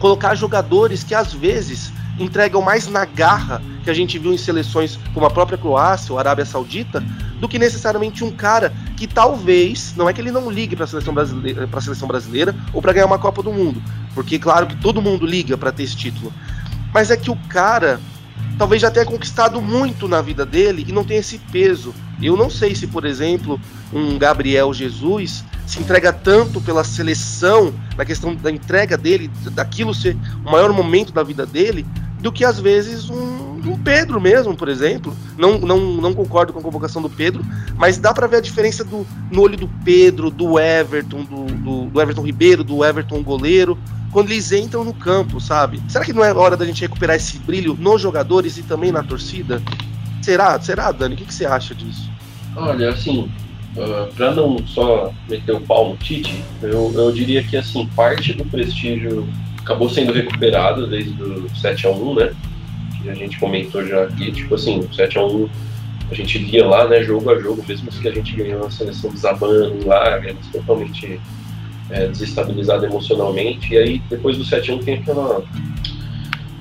Colocar 0.00 0.34
jogadores 0.34 1.04
que 1.04 1.14
às 1.14 1.32
vezes 1.32 1.92
entregam 2.20 2.62
mais 2.62 2.86
na 2.86 3.04
garra 3.04 3.62
que 3.82 3.90
a 3.90 3.94
gente 3.94 4.18
viu 4.18 4.32
em 4.32 4.38
seleções 4.38 4.98
como 5.14 5.26
a 5.26 5.30
própria 5.30 5.58
Croácia 5.58 6.12
ou 6.12 6.18
Arábia 6.18 6.44
Saudita, 6.44 7.02
do 7.40 7.48
que 7.48 7.58
necessariamente 7.58 8.22
um 8.22 8.30
cara 8.30 8.72
que 8.96 9.06
talvez, 9.06 9.94
não 9.96 10.08
é 10.08 10.12
que 10.12 10.20
ele 10.20 10.30
não 10.30 10.50
ligue 10.50 10.76
para 10.76 10.84
a 10.84 10.88
seleção 10.88 11.14
brasileira, 11.14 11.66
para 11.66 11.80
seleção 11.80 12.06
brasileira 12.06 12.54
ou 12.72 12.82
para 12.82 12.92
ganhar 12.92 13.06
uma 13.06 13.18
Copa 13.18 13.42
do 13.42 13.52
Mundo, 13.52 13.82
porque 14.14 14.38
claro 14.38 14.66
que 14.66 14.76
todo 14.76 15.00
mundo 15.00 15.24
liga 15.24 15.56
para 15.56 15.72
ter 15.72 15.84
esse 15.84 15.96
título, 15.96 16.32
mas 16.92 17.10
é 17.10 17.16
que 17.16 17.30
o 17.30 17.36
cara 17.48 17.98
talvez 18.58 18.82
já 18.82 18.90
tenha 18.90 19.06
conquistado 19.06 19.62
muito 19.62 20.06
na 20.06 20.20
vida 20.20 20.44
dele 20.44 20.84
e 20.86 20.92
não 20.92 21.02
tem 21.02 21.16
esse 21.16 21.38
peso. 21.50 21.94
Eu 22.20 22.36
não 22.36 22.50
sei 22.50 22.74
se, 22.74 22.86
por 22.86 23.06
exemplo, 23.06 23.58
um 23.90 24.18
Gabriel 24.18 24.74
Jesus 24.74 25.42
se 25.66 25.80
entrega 25.80 26.12
tanto 26.12 26.60
pela 26.60 26.84
seleção, 26.84 27.72
na 27.96 28.04
questão 28.04 28.34
da 28.34 28.50
entrega 28.50 28.98
dele, 28.98 29.30
daquilo 29.52 29.94
ser 29.94 30.14
o 30.44 30.50
maior 30.50 30.72
momento 30.74 31.10
da 31.10 31.22
vida 31.22 31.46
dele, 31.46 31.86
do 32.20 32.30
que 32.30 32.44
às 32.44 32.60
vezes 32.60 33.08
um, 33.08 33.60
um, 33.64 33.78
Pedro 33.82 34.20
mesmo, 34.20 34.54
por 34.54 34.68
exemplo. 34.68 35.16
Não, 35.36 35.58
não, 35.58 35.78
não 35.78 36.12
concordo 36.14 36.52
com 36.52 36.58
a 36.58 36.62
convocação 36.62 37.00
do 37.00 37.08
Pedro, 37.08 37.44
mas 37.76 37.98
dá 37.98 38.12
para 38.12 38.26
ver 38.26 38.36
a 38.36 38.40
diferença 38.40 38.84
do, 38.84 39.06
no 39.30 39.42
olho 39.42 39.56
do 39.56 39.68
Pedro, 39.84 40.30
do 40.30 40.58
Everton, 40.58 41.24
do, 41.24 41.44
do, 41.46 41.84
do 41.86 42.00
Everton 42.00 42.22
Ribeiro, 42.22 42.62
do 42.62 42.84
Everton 42.84 43.22
goleiro, 43.22 43.78
quando 44.12 44.30
eles 44.30 44.52
entram 44.52 44.84
no 44.84 44.92
campo, 44.92 45.40
sabe? 45.40 45.80
Será 45.88 46.04
que 46.04 46.12
não 46.12 46.24
é 46.24 46.32
hora 46.32 46.56
da 46.56 46.66
gente 46.66 46.82
recuperar 46.82 47.16
esse 47.16 47.38
brilho 47.38 47.76
nos 47.78 48.02
jogadores 48.02 48.58
e 48.58 48.62
também 48.62 48.92
na 48.92 49.02
torcida? 49.02 49.62
Será? 50.20 50.60
Será, 50.60 50.92
Dani? 50.92 51.14
O 51.14 51.16
que, 51.16 51.24
que 51.24 51.34
você 51.34 51.46
acha 51.46 51.74
disso? 51.74 52.10
Olha, 52.54 52.90
assim, 52.90 53.30
uh, 53.76 54.12
para 54.14 54.34
não 54.34 54.58
só 54.66 55.12
meter 55.28 55.54
o 55.54 55.60
pau 55.60 55.90
no 55.90 55.96
Tite, 55.96 56.44
eu, 56.62 56.92
eu 56.94 57.12
diria 57.12 57.42
que 57.42 57.56
assim 57.56 57.86
parte 57.94 58.32
do 58.32 58.44
prestígio 58.44 59.26
acabou 59.62 59.88
sendo 59.88 60.12
recuperado 60.12 60.86
desde 60.86 61.22
o 61.22 61.48
7 61.56 61.86
a 61.86 61.90
1 61.90 62.14
né? 62.14 62.32
Que 63.02 63.10
a 63.10 63.14
gente 63.14 63.38
comentou 63.38 63.86
já 63.86 64.04
aqui, 64.04 64.32
tipo 64.32 64.54
assim, 64.54 64.86
7 64.92 65.18
a 65.18 65.24
1 65.24 65.48
a 66.10 66.14
gente 66.14 66.38
via 66.38 66.66
lá, 66.66 66.88
né, 66.88 67.02
jogo 67.04 67.30
a 67.30 67.38
jogo, 67.38 67.64
mesmo 67.68 67.88
que 67.88 68.08
a 68.08 68.12
gente 68.12 68.34
ganhou 68.34 68.66
a 68.66 68.70
seleção 68.70 69.10
desabando 69.10 69.86
lá, 69.86 70.18
ganhamos 70.18 70.46
totalmente 70.48 71.20
é, 71.88 72.08
desestabilizado 72.08 72.84
emocionalmente, 72.84 73.72
e 73.72 73.78
aí 73.78 74.02
depois 74.10 74.36
do 74.36 74.44
7 74.44 74.72
a 74.72 74.74
1 74.74 74.78
tem 74.80 74.94
aquela, 74.94 75.44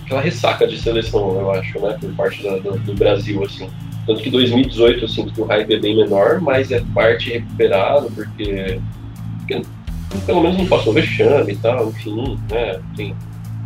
aquela 0.06 0.22
ressaca 0.22 0.68
de 0.68 0.78
seleção, 0.80 1.40
eu 1.40 1.52
acho, 1.52 1.80
né, 1.80 1.98
por 2.00 2.14
parte 2.14 2.44
da, 2.44 2.58
do, 2.58 2.78
do, 2.78 2.94
Brasil, 2.94 3.44
assim. 3.44 3.68
Tanto 4.06 4.22
que 4.22 4.30
2018 4.30 5.04
eu 5.04 5.08
sinto 5.08 5.34
que 5.34 5.42
o 5.42 5.46
hype 5.46 5.74
é 5.74 5.80
bem 5.80 5.96
menor, 5.96 6.40
mas 6.42 6.72
é 6.72 6.82
parte 6.94 7.32
recuperado, 7.32 8.10
porque, 8.12 8.80
porque 9.40 9.62
pelo 10.26 10.42
menos 10.42 10.58
não 10.58 10.66
passou 10.66 10.94
vexame 10.94 11.54
e 11.54 11.56
tal, 11.58 11.90
enfim, 11.90 12.38
né? 12.50 12.80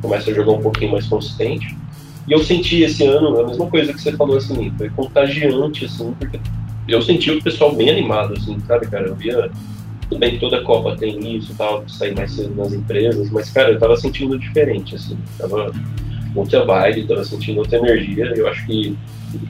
Começa 0.02 0.32
a 0.32 0.34
jogar 0.34 0.52
um 0.54 0.62
pouquinho 0.62 0.92
mais 0.92 1.08
consistente. 1.08 1.76
E 2.28 2.32
eu 2.32 2.44
senti 2.44 2.84
esse 2.84 3.06
ano 3.06 3.40
a 3.40 3.48
mesma 3.48 3.68
coisa 3.68 3.94
que 3.94 4.02
você 4.02 4.14
falou, 4.14 4.38
assim, 4.38 4.72
foi 4.78 4.90
contagiante, 4.90 5.86
assim, 5.86 6.14
porque 6.18 6.40
eu 6.88 7.02
senti 7.02 7.32
o 7.32 7.42
pessoal 7.42 7.74
bem 7.76 7.90
animado, 7.90 8.34
assim, 8.34 8.58
sabe, 8.68 8.88
cara? 8.88 9.08
Eu 9.08 9.16
via. 9.16 9.50
Tudo 10.10 10.20
bem 10.20 10.32
que 10.32 10.40
toda 10.40 10.62
Copa 10.64 10.96
tem 10.98 11.38
isso 11.38 11.54
tal, 11.58 11.88
sair 11.88 12.14
mais 12.16 12.32
cedo 12.32 12.54
nas 12.56 12.74
empresas, 12.74 13.30
mas, 13.30 13.50
cara, 13.50 13.72
eu 13.72 13.80
tava 13.80 13.96
sentindo 13.96 14.38
diferente, 14.38 14.96
assim. 14.96 15.18
Tava 15.38 15.72
outra 16.36 16.66
vibe, 16.66 17.08
tava 17.08 17.24
sentindo 17.24 17.60
outra 17.60 17.78
energia. 17.78 18.34
Eu 18.36 18.48
acho 18.48 18.66
que 18.66 18.98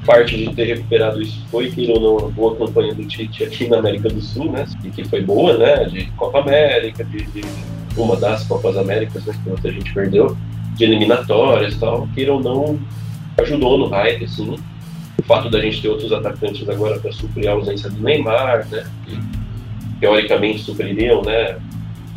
parte 0.06 0.38
de 0.38 0.54
ter 0.54 0.66
recuperado 0.66 1.22
isso 1.22 1.46
foi, 1.50 1.70
que 1.70 1.92
ou 1.92 2.00
não, 2.00 2.28
a 2.28 2.30
boa 2.30 2.56
campanha 2.56 2.94
do 2.94 3.06
Tite 3.06 3.44
aqui 3.44 3.68
na 3.68 3.78
América 3.78 4.10
do 4.10 4.22
Sul, 4.22 4.52
né? 4.52 4.66
E 4.84 4.90
que 4.90 5.04
foi 5.06 5.22
boa, 5.22 5.58
né? 5.58 5.86
De 5.86 6.06
Copa 6.12 6.40
América, 6.40 7.04
de, 7.04 7.24
de 7.24 7.42
uma 7.98 8.16
das 8.16 8.46
Copas 8.46 8.78
Américas, 8.78 9.26
né? 9.26 9.34
Que 9.44 9.50
muita 9.50 9.72
gente 9.72 9.94
perdeu, 9.94 10.38
de 10.76 10.84
eliminatórias 10.84 11.74
e 11.74 11.80
tal. 11.80 12.08
Queira 12.14 12.34
ou 12.34 12.42
não, 12.42 12.80
ajudou 13.40 13.78
no 13.78 13.88
hype, 13.88 14.26
assim. 14.26 14.56
O 15.18 15.24
fato 15.24 15.50
da 15.50 15.60
gente 15.60 15.82
ter 15.82 15.90
outros 15.90 16.12
atacantes 16.12 16.68
agora 16.68 17.00
para 17.00 17.12
suprir 17.12 17.48
a 17.48 17.54
ausência 17.54 17.90
do 17.90 18.02
Neymar, 18.02 18.68
né? 18.70 18.86
Que 19.06 19.20
teoricamente 20.00 20.64
supririam, 20.64 21.22
né? 21.22 21.58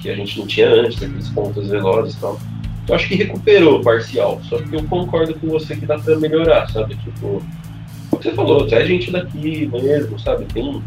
Que 0.00 0.10
a 0.10 0.14
gente 0.16 0.38
não 0.38 0.46
tinha 0.46 0.68
antes, 0.68 1.02
aqueles 1.02 1.28
pontos 1.28 1.68
velozes 1.68 2.14
e 2.14 2.20
tal. 2.20 2.38
Eu 2.88 2.94
acho 2.94 3.08
que 3.08 3.16
recuperou 3.16 3.80
parcial, 3.80 4.40
só 4.44 4.58
que 4.58 4.74
eu 4.74 4.82
concordo 4.84 5.34
com 5.34 5.48
você 5.48 5.74
que 5.74 5.84
dá 5.84 5.98
pra 5.98 6.16
melhorar, 6.16 6.70
sabe? 6.70 6.94
Tipo, 6.96 7.42
o 8.12 8.16
que 8.16 8.28
você 8.28 8.32
falou, 8.32 8.66
traz 8.66 8.86
gente 8.86 9.10
daqui 9.10 9.66
mesmo, 9.66 10.18
sabe? 10.20 10.44
Tem, 10.46 10.80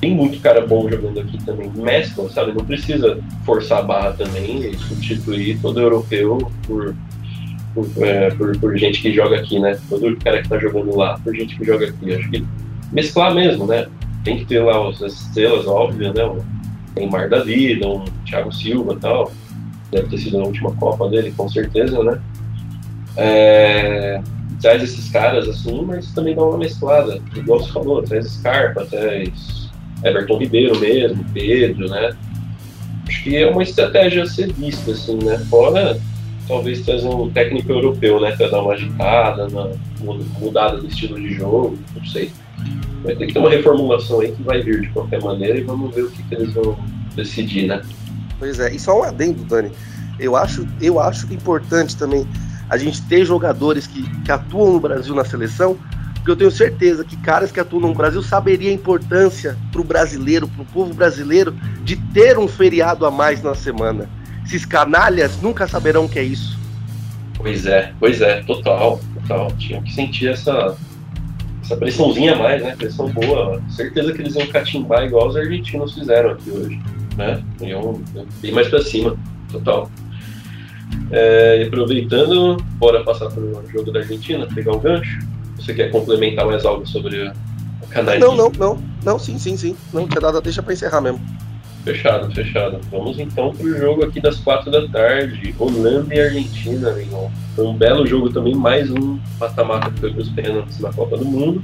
tem 0.00 0.14
muito 0.14 0.40
cara 0.40 0.66
bom 0.66 0.88
jogando 0.88 1.20
aqui 1.20 1.38
também. 1.44 1.70
Mescla, 1.76 2.28
sabe? 2.30 2.52
Não 2.52 2.64
precisa 2.64 3.20
forçar 3.44 3.78
a 3.78 3.82
barra 3.82 4.12
também 4.12 4.68
e 4.68 4.76
substituir 4.76 5.60
todo 5.60 5.80
europeu 5.80 6.50
por, 6.66 6.94
por, 7.72 7.88
é, 8.04 8.30
por, 8.30 8.58
por, 8.58 8.76
gente 8.76 9.00
que 9.00 9.12
joga 9.12 9.36
aqui, 9.36 9.60
né? 9.60 9.78
Todo 9.88 10.16
cara 10.16 10.42
que 10.42 10.48
tá 10.48 10.58
jogando 10.58 10.96
lá 10.96 11.20
por 11.22 11.32
gente 11.36 11.56
que 11.56 11.64
joga 11.64 11.86
aqui. 11.86 12.14
Acho 12.14 12.28
que 12.30 12.44
mesclar 12.90 13.32
mesmo, 13.32 13.64
né? 13.64 13.86
Tem 14.24 14.38
que 14.38 14.44
ter 14.44 14.58
lá 14.58 14.88
as 14.88 15.00
estrelas 15.00 15.68
óbvias, 15.68 16.12
né? 16.12 16.24
Um 16.24 16.42
Neymar 16.96 17.28
da 17.28 17.44
vida, 17.44 17.86
um 17.86 18.04
Thiago 18.26 18.52
Silva 18.52 18.94
e 18.94 18.96
tal 18.96 19.30
deve 19.90 20.08
ter 20.08 20.18
sido 20.18 20.38
a 20.38 20.44
última 20.44 20.74
Copa 20.76 21.08
dele, 21.08 21.32
com 21.36 21.48
certeza, 21.48 22.02
né? 22.02 22.20
É, 23.16 24.20
traz 24.60 24.82
esses 24.82 25.10
caras 25.10 25.48
assim, 25.48 25.82
mas 25.84 26.12
também 26.12 26.34
dá 26.34 26.42
uma 26.42 26.58
mesclada, 26.58 27.20
igual 27.34 27.60
você 27.60 27.72
falou, 27.72 28.02
traz 28.02 28.26
Scarpa, 28.32 28.86
traz 28.86 29.70
Everton 30.04 30.38
Ribeiro 30.38 30.78
mesmo, 30.78 31.24
Pedro, 31.32 31.88
né? 31.88 32.10
Acho 33.06 33.22
que 33.22 33.36
é 33.36 33.50
uma 33.50 33.62
estratégia 33.62 34.22
a 34.22 34.26
ser 34.26 34.52
vista, 34.52 34.90
assim, 34.90 35.18
né? 35.22 35.38
Fora 35.50 35.98
talvez 36.48 36.80
trazer 36.80 37.06
um 37.06 37.30
técnico 37.30 37.70
europeu, 37.70 38.18
né? 38.20 38.34
Pra 38.34 38.48
dar 38.48 38.62
uma 38.62 38.72
agitada, 38.72 39.46
uma 40.00 40.14
mudada 40.40 40.78
do 40.78 40.88
estilo 40.88 41.20
de 41.20 41.34
jogo, 41.34 41.78
não 41.94 42.04
sei. 42.06 42.32
Vai 43.04 43.14
ter 43.14 43.26
que 43.26 43.34
ter 43.34 43.38
uma 43.38 43.50
reformulação 43.50 44.20
aí 44.20 44.32
que 44.32 44.42
vai 44.42 44.62
vir 44.62 44.80
de 44.80 44.88
qualquer 44.88 45.22
maneira 45.22 45.58
e 45.58 45.62
vamos 45.62 45.94
ver 45.94 46.02
o 46.02 46.10
que, 46.10 46.22
que 46.22 46.34
eles 46.34 46.52
vão 46.54 46.76
decidir, 47.14 47.66
né? 47.66 47.82
Pois 48.38 48.60
é, 48.60 48.72
e 48.72 48.78
só 48.78 49.00
um 49.00 49.02
adendo, 49.02 49.44
Dani. 49.44 49.72
Eu 50.18 50.36
acho, 50.36 50.66
eu 50.80 51.00
acho 51.00 51.32
importante 51.32 51.96
também 51.96 52.26
a 52.68 52.76
gente 52.76 53.02
ter 53.02 53.24
jogadores 53.24 53.86
que, 53.86 54.02
que 54.20 54.30
atuam 54.30 54.72
no 54.72 54.80
Brasil 54.80 55.14
na 55.14 55.24
seleção, 55.24 55.78
porque 56.14 56.30
eu 56.30 56.36
tenho 56.36 56.50
certeza 56.50 57.04
que 57.04 57.16
caras 57.16 57.50
que 57.50 57.60
atuam 57.60 57.80
no 57.80 57.94
Brasil 57.94 58.22
saberiam 58.22 58.70
a 58.70 58.74
importância 58.74 59.56
para 59.72 59.80
o 59.80 59.84
brasileiro, 59.84 60.46
para 60.48 60.62
o 60.62 60.66
povo 60.66 60.92
brasileiro, 60.92 61.56
de 61.82 61.96
ter 61.96 62.38
um 62.38 62.46
feriado 62.46 63.06
a 63.06 63.10
mais 63.10 63.42
na 63.42 63.54
semana. 63.54 64.08
Esses 64.44 64.64
canalhas 64.64 65.40
nunca 65.40 65.66
saberão 65.66 66.04
o 66.04 66.08
que 66.08 66.18
é 66.18 66.24
isso. 66.24 66.58
Pois 67.36 67.66
é, 67.66 67.92
pois 67.98 68.20
é, 68.20 68.42
total, 68.42 69.00
total. 69.14 69.52
Tinha 69.52 69.80
que 69.80 69.92
sentir 69.92 70.28
essa, 70.28 70.76
essa 71.62 71.76
pressãozinha 71.76 72.34
a 72.34 72.36
mais, 72.36 72.62
né? 72.62 72.74
Pressão 72.76 73.08
boa. 73.10 73.62
Certeza 73.70 74.12
que 74.12 74.20
eles 74.20 74.34
iam 74.34 74.46
catimbar 74.48 75.04
igual 75.04 75.28
os 75.28 75.36
argentinos 75.36 75.94
fizeram 75.94 76.30
aqui 76.30 76.50
hoje 76.50 76.80
né? 77.18 77.42
Iam 77.60 78.00
bem 78.40 78.52
mais 78.52 78.68
para 78.68 78.80
cima, 78.80 79.16
total. 79.50 79.90
É, 81.10 81.62
e 81.62 81.66
aproveitando, 81.66 82.56
bora 82.78 83.02
passar 83.02 83.28
para 83.28 83.42
o 83.42 83.62
jogo 83.68 83.90
da 83.90 84.00
Argentina, 84.00 84.46
pegar 84.46 84.72
um 84.72 84.78
gancho. 84.78 85.18
Você 85.56 85.74
quer 85.74 85.90
complementar 85.90 86.46
mais 86.46 86.64
algo 86.64 86.86
sobre 86.86 87.26
a 87.26 87.86
canais? 87.90 88.20
Não, 88.20 88.36
não, 88.36 88.50
não, 88.50 88.78
não, 89.04 89.18
sim, 89.18 89.38
sim, 89.38 89.56
sim. 89.56 89.76
Não 89.92 90.06
quer 90.06 90.22
nada, 90.22 90.40
deixa 90.40 90.62
para 90.62 90.72
encerrar 90.72 91.00
mesmo. 91.00 91.20
Fechado, 91.84 92.32
fechado. 92.34 92.78
Vamos 92.90 93.18
então 93.18 93.52
para 93.52 93.66
o 93.66 93.76
jogo 93.76 94.04
aqui 94.04 94.20
das 94.20 94.36
quatro 94.36 94.70
da 94.70 94.86
tarde, 94.88 95.54
Holanda 95.58 96.14
e 96.14 96.20
Argentina, 96.20 96.90
amigo. 96.90 97.32
Foi 97.56 97.66
um 97.66 97.74
belo 97.74 98.06
jogo 98.06 98.30
também, 98.30 98.54
mais 98.54 98.90
um 98.90 99.18
mata-mata 99.40 99.90
que 99.90 100.00
foi 100.00 100.12
para 100.12 100.22
os 100.22 100.28
pênaltis 100.28 100.78
na 100.80 100.92
Copa 100.92 101.16
do 101.16 101.24
Mundo. 101.24 101.62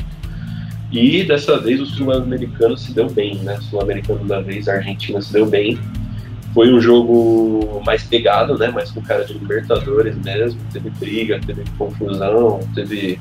E 0.95 1.25
dessa 1.25 1.59
vez 1.59 1.81
o 1.81 1.87
sul-americano 1.87 2.79
se 2.79 2.93
deu 2.95 3.11
bem, 3.11 3.35
né? 3.39 3.59
Sul-americano 3.63 4.25
da 4.27 4.41
vez, 4.41 4.69
a 4.69 4.75
Argentina 4.75 5.21
se 5.21 5.33
deu 5.33 5.45
bem. 5.45 5.77
Foi 6.55 6.73
um 6.73 6.81
jogo 6.81 7.83
mais 7.85 8.05
pegado, 8.05 8.57
né? 8.57 8.69
Mais 8.69 8.93
com 8.93 9.03
cara 9.03 9.25
de 9.25 9.33
Libertadores 9.33 10.17
mesmo. 10.19 10.61
Teve 10.73 10.91
briga, 10.91 11.41
teve 11.45 11.65
confusão, 11.77 12.61
teve. 12.77 13.19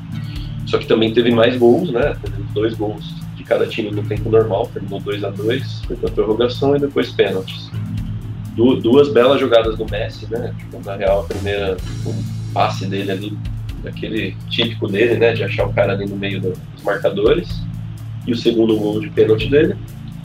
Só 0.67 0.77
que 0.77 0.85
também 0.85 1.15
teve 1.15 1.31
mais 1.31 1.57
gols, 1.57 1.91
né? 1.91 2.15
Teve 2.23 2.43
dois 2.53 2.75
gols 2.75 3.11
de 3.35 3.43
cada 3.43 3.65
time 3.65 3.89
no 3.89 4.03
tempo 4.03 4.29
normal, 4.29 4.69
terminou 4.71 4.99
2 4.99 5.23
a 5.23 5.31
2 5.31 5.81
foi 5.87 5.95
pra 5.95 6.11
prorrogação 6.11 6.75
e 6.75 6.79
depois 6.79 7.11
pênaltis. 7.11 7.71
Du 8.55 8.75
duas 8.75 9.11
belas 9.11 9.41
jogadas 9.41 9.79
do 9.79 9.85
Messi, 9.89 10.27
né? 10.29 10.53
Tipo, 10.59 10.79
na 10.85 10.95
real, 10.95 11.21
a 11.21 11.23
primeira, 11.23 11.75
o 12.05 12.13
passe 12.53 12.85
dele 12.85 13.11
ali 13.11 13.37
aquele 13.85 14.35
típico 14.49 14.87
dele, 14.87 15.15
né, 15.15 15.33
de 15.33 15.43
achar 15.43 15.67
o 15.67 15.73
cara 15.73 15.93
ali 15.93 16.05
no 16.05 16.15
meio 16.15 16.39
do 16.39 16.53
marcadores 16.83 17.61
e 18.25 18.31
o 18.31 18.37
segundo 18.37 18.77
gol 18.77 18.99
de 18.99 19.09
pênalti 19.09 19.49
dele. 19.49 19.75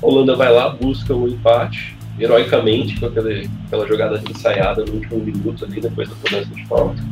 A 0.03 0.07
Holanda 0.07 0.37
vai 0.37 0.53
lá, 0.53 0.69
busca 0.71 1.15
o 1.15 1.25
um 1.25 1.29
empate, 1.29 1.97
heroicamente, 2.19 2.99
com 2.99 3.07
aquele, 3.07 3.49
aquela 3.67 3.87
jogada 3.87 4.23
ensaiada 4.29 4.85
no 4.85 4.95
último 4.95 5.19
minuto 5.19 5.65
ali, 5.65 5.81
depois 5.81 6.09
da 6.09 6.15
cobrança 6.17 6.55
de 6.55 6.67
falta. 6.67 7.03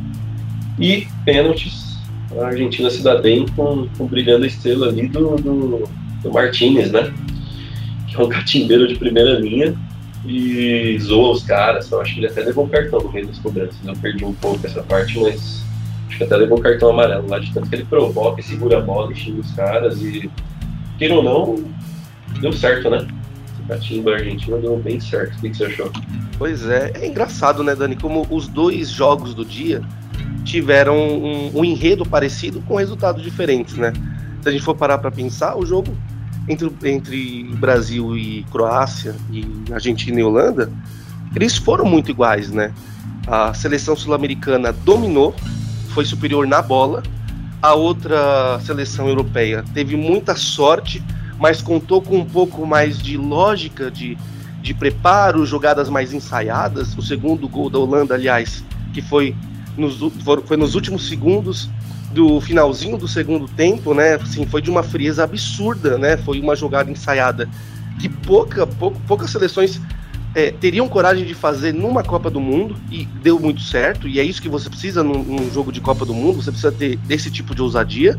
E 0.79 1.07
pênaltis, 1.25 1.97
a 2.37 2.47
Argentina 2.47 2.89
se 2.89 3.03
dá 3.03 3.15
bem 3.15 3.45
com, 3.55 3.87
com 3.97 4.05
brilhando 4.05 4.43
a 4.43 4.47
estrela 4.47 4.87
ali 4.87 5.07
do, 5.07 5.35
do, 5.37 5.89
do 6.21 6.31
Martinez, 6.31 6.91
né? 6.91 7.13
Que 8.07 8.15
é 8.15 8.23
um 8.23 8.29
catimbeiro 8.29 8.87
de 8.87 8.95
primeira 8.95 9.39
linha 9.39 9.75
e 10.25 10.97
zoa 10.99 11.31
os 11.31 11.43
caras. 11.43 11.89
Eu 11.89 12.01
acho 12.01 12.13
que 12.13 12.19
ele 12.19 12.27
até 12.27 12.41
levou 12.41 12.65
um 12.65 12.69
cartão 12.69 12.99
no 12.99 13.11
meio 13.11 13.27
das 13.27 13.39
cobranças. 13.39 13.77
Eu 13.85 13.95
perdi 13.95 14.25
um 14.25 14.33
pouco 14.33 14.65
essa 14.65 14.83
parte, 14.83 15.19
mas 15.19 15.66
acho 16.07 16.17
que 16.17 16.23
até 16.23 16.35
levou 16.35 16.57
um 16.57 16.61
cartão 16.61 16.89
amarelo 16.89 17.29
lá 17.29 17.39
de 17.39 17.53
tanto 17.53 17.69
que 17.69 17.75
ele 17.75 17.85
provoca 17.85 18.39
e 18.39 18.43
segura 18.43 18.77
a 18.77 18.81
bola 18.81 19.11
e 19.11 19.15
xinga 19.15 19.41
os 19.41 19.51
caras. 19.51 20.01
E, 20.01 20.29
queira 20.97 21.15
ou 21.15 21.23
não, 21.23 21.63
deu 22.39 22.53
certo, 22.53 22.89
né? 22.89 23.07
O 23.63 23.67
catimbo 23.67 24.09
Argentina 24.09 24.57
deu 24.57 24.77
bem 24.77 24.99
certo. 24.99 25.37
O 25.37 25.41
que 25.41 25.53
você 25.53 25.65
achou? 25.65 25.91
Pois 26.37 26.65
é, 26.65 26.91
é 26.95 27.07
engraçado, 27.07 27.63
né, 27.63 27.75
Dani? 27.75 27.95
Como 27.95 28.25
os 28.29 28.47
dois 28.47 28.89
jogos 28.89 29.33
do 29.33 29.43
dia 29.43 29.81
tiveram 30.43 30.97
um, 30.97 31.59
um 31.59 31.65
enredo 31.65 32.05
parecido 32.05 32.61
com 32.61 32.75
resultados 32.75 33.21
diferentes, 33.21 33.75
né? 33.75 33.91
Se 34.41 34.49
a 34.49 34.51
gente 34.51 34.63
for 34.63 34.75
parar 34.75 34.97
para 34.97 35.11
pensar, 35.11 35.57
o 35.57 35.65
jogo 35.65 35.95
entre, 36.47 36.71
entre 36.85 37.43
Brasil 37.55 38.17
e 38.17 38.43
Croácia 38.51 39.13
e 39.31 39.45
Argentina 39.71 40.19
e 40.19 40.23
Holanda, 40.23 40.71
eles 41.35 41.57
foram 41.57 41.85
muito 41.85 42.09
iguais, 42.09 42.51
né? 42.51 42.73
A 43.27 43.53
seleção 43.53 43.95
sul-americana 43.95 44.71
dominou, 44.71 45.35
foi 45.97 46.05
superior 46.05 46.45
na 46.45 46.61
bola. 46.61 47.01
A 47.59 47.73
outra 47.73 48.59
seleção 48.59 49.07
europeia 49.07 49.65
teve 49.73 49.95
muita 49.95 50.35
sorte, 50.35 51.03
mas 51.39 51.59
contou 51.59 52.03
com 52.03 52.17
um 52.17 52.25
pouco 52.25 52.67
mais 52.67 52.99
de 52.99 53.17
lógica, 53.17 53.89
de, 53.89 54.15
de 54.61 54.75
preparo, 54.75 55.43
jogadas 55.43 55.89
mais 55.89 56.13
ensaiadas. 56.13 56.95
O 56.95 57.01
segundo 57.01 57.49
gol 57.49 57.67
da 57.67 57.79
Holanda, 57.79 58.13
aliás, 58.13 58.63
que 58.93 59.01
foi 59.01 59.35
nos, 59.75 59.97
foi 60.45 60.55
nos 60.55 60.75
últimos 60.75 61.07
segundos, 61.07 61.67
do 62.11 62.39
finalzinho 62.41 62.95
do 62.95 63.07
segundo 63.07 63.47
tempo, 63.47 63.95
né? 63.95 64.19
Assim, 64.21 64.45
foi 64.45 64.61
de 64.61 64.69
uma 64.69 64.83
frieza 64.83 65.23
absurda, 65.23 65.97
né? 65.97 66.15
Foi 66.15 66.39
uma 66.39 66.55
jogada 66.55 66.91
ensaiada 66.91 67.49
que 67.99 68.07
pouca, 68.07 68.67
pouca 68.67 68.99
poucas 69.07 69.31
seleções 69.31 69.81
é, 70.37 70.51
teriam 70.51 70.87
coragem 70.87 71.25
de 71.25 71.33
fazer 71.33 71.73
numa 71.73 72.03
Copa 72.03 72.29
do 72.29 72.39
Mundo 72.39 72.75
e 72.91 73.05
deu 73.23 73.39
muito 73.39 73.59
certo. 73.59 74.07
E 74.07 74.19
é 74.19 74.23
isso 74.23 74.39
que 74.39 74.47
você 74.47 74.69
precisa 74.69 75.03
num, 75.03 75.23
num 75.23 75.51
jogo 75.51 75.71
de 75.71 75.81
Copa 75.81 76.05
do 76.05 76.13
Mundo. 76.13 76.43
Você 76.43 76.51
precisa 76.51 76.71
ter 76.71 76.95
desse 76.95 77.31
tipo 77.31 77.55
de 77.55 77.61
ousadia. 77.63 78.15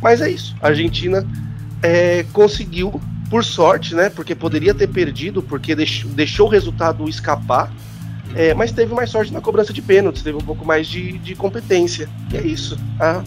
Mas 0.00 0.20
é 0.20 0.30
isso. 0.30 0.54
A 0.62 0.68
Argentina 0.68 1.26
é, 1.82 2.24
conseguiu, 2.32 3.00
por 3.28 3.42
sorte, 3.42 3.92
né? 3.92 4.08
Porque 4.08 4.36
poderia 4.36 4.72
ter 4.72 4.86
perdido, 4.86 5.42
porque 5.42 5.74
deixou, 5.74 6.08
deixou 6.12 6.46
o 6.46 6.48
resultado 6.48 7.08
escapar. 7.08 7.72
É, 8.36 8.54
mas 8.54 8.70
teve 8.70 8.94
mais 8.94 9.10
sorte 9.10 9.32
na 9.32 9.40
cobrança 9.40 9.72
de 9.72 9.82
pênaltis, 9.82 10.22
teve 10.22 10.38
um 10.38 10.42
pouco 10.42 10.64
mais 10.64 10.86
de, 10.86 11.18
de 11.18 11.34
competência. 11.34 12.08
E 12.32 12.36
é 12.36 12.46
isso. 12.46 12.78
Ah, 13.00 13.24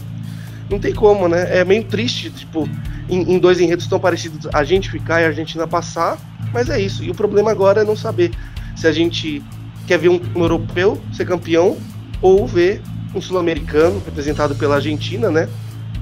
não 0.72 0.78
tem 0.78 0.94
como, 0.94 1.28
né? 1.28 1.58
É 1.58 1.64
meio 1.64 1.84
triste, 1.84 2.30
tipo, 2.30 2.68
em, 3.08 3.34
em, 3.34 3.38
dois 3.38 3.60
enredos 3.60 3.86
tão 3.86 4.00
parecidos, 4.00 4.48
a 4.52 4.64
gente 4.64 4.90
ficar 4.90 5.20
e 5.20 5.24
a 5.24 5.28
Argentina 5.28 5.66
passar, 5.66 6.18
mas 6.52 6.68
é 6.68 6.80
isso. 6.80 7.04
E 7.04 7.10
o 7.10 7.14
problema 7.14 7.50
agora 7.50 7.82
é 7.82 7.84
não 7.84 7.96
saber 7.96 8.32
se 8.74 8.86
a 8.86 8.92
gente 8.92 9.42
quer 9.86 9.98
ver 9.98 10.08
um, 10.08 10.20
um 10.34 10.40
europeu 10.40 11.00
ser 11.12 11.26
campeão 11.26 11.76
ou 12.20 12.46
ver 12.46 12.80
um 13.14 13.20
sul-americano 13.20 14.02
representado 14.04 14.54
pela 14.54 14.76
Argentina, 14.76 15.30
né? 15.30 15.48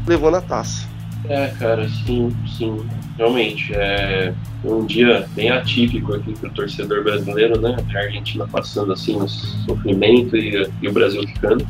Levando 0.07 0.37
a 0.37 0.41
taça. 0.41 0.89
É, 1.29 1.49
cara, 1.59 1.89
sim, 1.89 2.35
sim. 2.57 2.77
Realmente, 3.19 3.75
é 3.75 4.33
um 4.65 4.87
dia 4.87 5.27
bem 5.35 5.51
atípico 5.51 6.15
aqui 6.15 6.33
para 6.33 6.49
o 6.49 6.53
torcedor 6.53 7.05
brasileiro, 7.05 7.61
né? 7.61 7.77
A 7.95 7.99
Argentina 7.99 8.47
passando 8.47 8.93
assim 8.93 9.17
um 9.17 9.29
sofrimento 9.29 10.37
e, 10.37 10.67
e, 10.81 10.89
o 10.89 10.93
Brasil 10.93 11.23
ficando. 11.29 11.67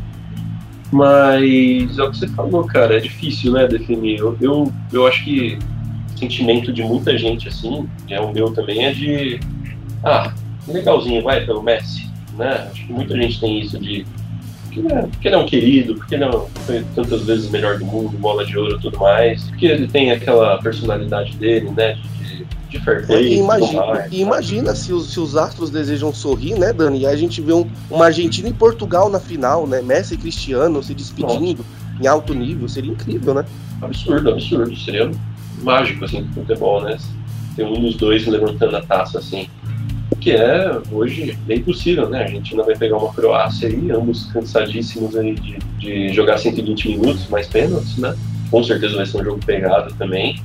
Mas 0.93 1.99
é 1.99 2.03
o 2.03 2.11
que 2.11 2.19
você 2.19 2.29
falou, 2.29 2.65
cara, 2.65 2.97
é 2.97 3.01
difícil, 3.01 3.53
né, 3.53 3.67
definir. 3.67 4.19
Eu, 4.19 4.37
eu, 4.41 4.73
eu 4.93 5.07
acho 5.07 5.25
que 5.25 5.59
o 6.15 6.19
sentimento 6.19 6.73
de 6.73 6.83
muita 6.83 7.17
gente, 7.17 7.49
assim, 7.49 7.89
é 8.09 8.21
o 8.21 8.33
meu 8.33 8.53
também, 8.53 8.85
é 8.85 8.93
de. 8.93 9.41
Ah, 10.03 10.33
legalzinho, 10.67 11.23
vai 11.23 11.45
pelo 11.45 11.63
Messi, 11.63 12.11
né? 12.37 12.69
Acho 12.71 12.87
que 12.87 12.93
muita 12.93 13.17
gente 13.17 13.41
tem 13.41 13.61
isso 13.61 13.79
de 13.79 14.05
porque, 14.71 14.83
né, 14.83 15.09
porque 15.11 15.29
ele 15.29 15.35
é 15.35 15.39
um 15.39 15.47
querido, 15.47 15.95
porque 15.97 16.15
ele 16.15 16.25
é 16.25 16.31
foi 16.65 16.85
tantas 16.95 17.23
vezes 17.25 17.49
o 17.49 17.51
melhor 17.51 17.79
do 17.79 17.85
mundo, 17.85 18.17
bola 18.17 18.47
de 18.47 18.57
ouro 18.57 18.77
e 18.77 18.81
tudo 18.81 18.99
mais, 18.99 19.43
porque 19.45 19.67
ele 19.67 19.89
tem 19.89 20.13
aquela 20.13 20.59
personalidade 20.59 21.37
dele, 21.37 21.71
né, 21.71 21.99
de, 22.19 22.47
de 22.71 22.81
fair 22.81 23.07
play. 23.07 23.35
E 23.35 23.39
imagina, 23.39 23.87
mais, 23.87 24.13
e 24.13 24.21
imagina 24.21 24.75
se, 24.75 24.93
os, 24.93 25.13
se 25.13 25.21
os 25.21 25.37
astros 25.37 25.71
desejam 25.71 26.13
sorrir, 26.15 26.59
né, 26.59 26.73
Dani? 26.73 27.01
E 27.01 27.07
a 27.07 27.17
gente 27.17 27.41
vê 27.41 27.53
um, 27.53 27.69
uma 27.91 28.07
Argentina 28.07 28.49
e 28.49 28.53
Portugal 28.53 29.09
na 29.11 29.21
final, 29.21 29.67
né? 29.67 29.83
Messi 29.83 30.15
e 30.15 30.17
Cristiano 30.17 30.83
se 30.83 30.95
despedindo 30.95 31.65
Nossa. 31.65 32.03
em 32.03 32.07
alto 32.07 32.33
nível, 32.33 32.69
seria 32.69 32.93
incrível, 32.93 33.35
né? 33.35 33.45
Absurdo, 33.83 34.31
absurdo. 34.31 34.77
Seria 34.77 35.11
mágico, 35.63 36.05
assim, 36.05 36.25
pro 36.25 36.43
futebol, 36.43 36.83
né? 36.83 36.97
Ter 37.57 37.65
um 37.65 37.81
dos 37.81 37.97
dois 37.97 38.27
levantando 38.27 38.77
a 38.77 38.83
taça, 38.83 39.19
assim 39.19 39.49
que 40.21 40.33
é 40.33 40.79
hoje 40.93 41.37
bem 41.47 41.63
possível, 41.63 42.09
né? 42.09 42.19
A 42.19 42.23
Argentina 42.25 42.63
vai 42.63 42.77
pegar 42.77 42.99
uma 42.99 43.13
Croácia 43.13 43.69
aí, 43.69 43.91
ambos 43.91 44.27
cansadíssimos 44.27 45.17
aí 45.17 45.35
de, 45.35 45.59
de 45.79 46.09
jogar 46.11 46.39
120 46.39 46.89
minutos 46.91 47.27
mais 47.29 47.47
pênaltis, 47.47 47.97
né? 47.97 48.15
Com 48.51 48.63
certeza 48.63 48.97
vai 48.97 49.07
ser 49.07 49.19
um 49.19 49.25
jogo 49.25 49.41
pegado 49.45 49.95
também. 49.95 50.41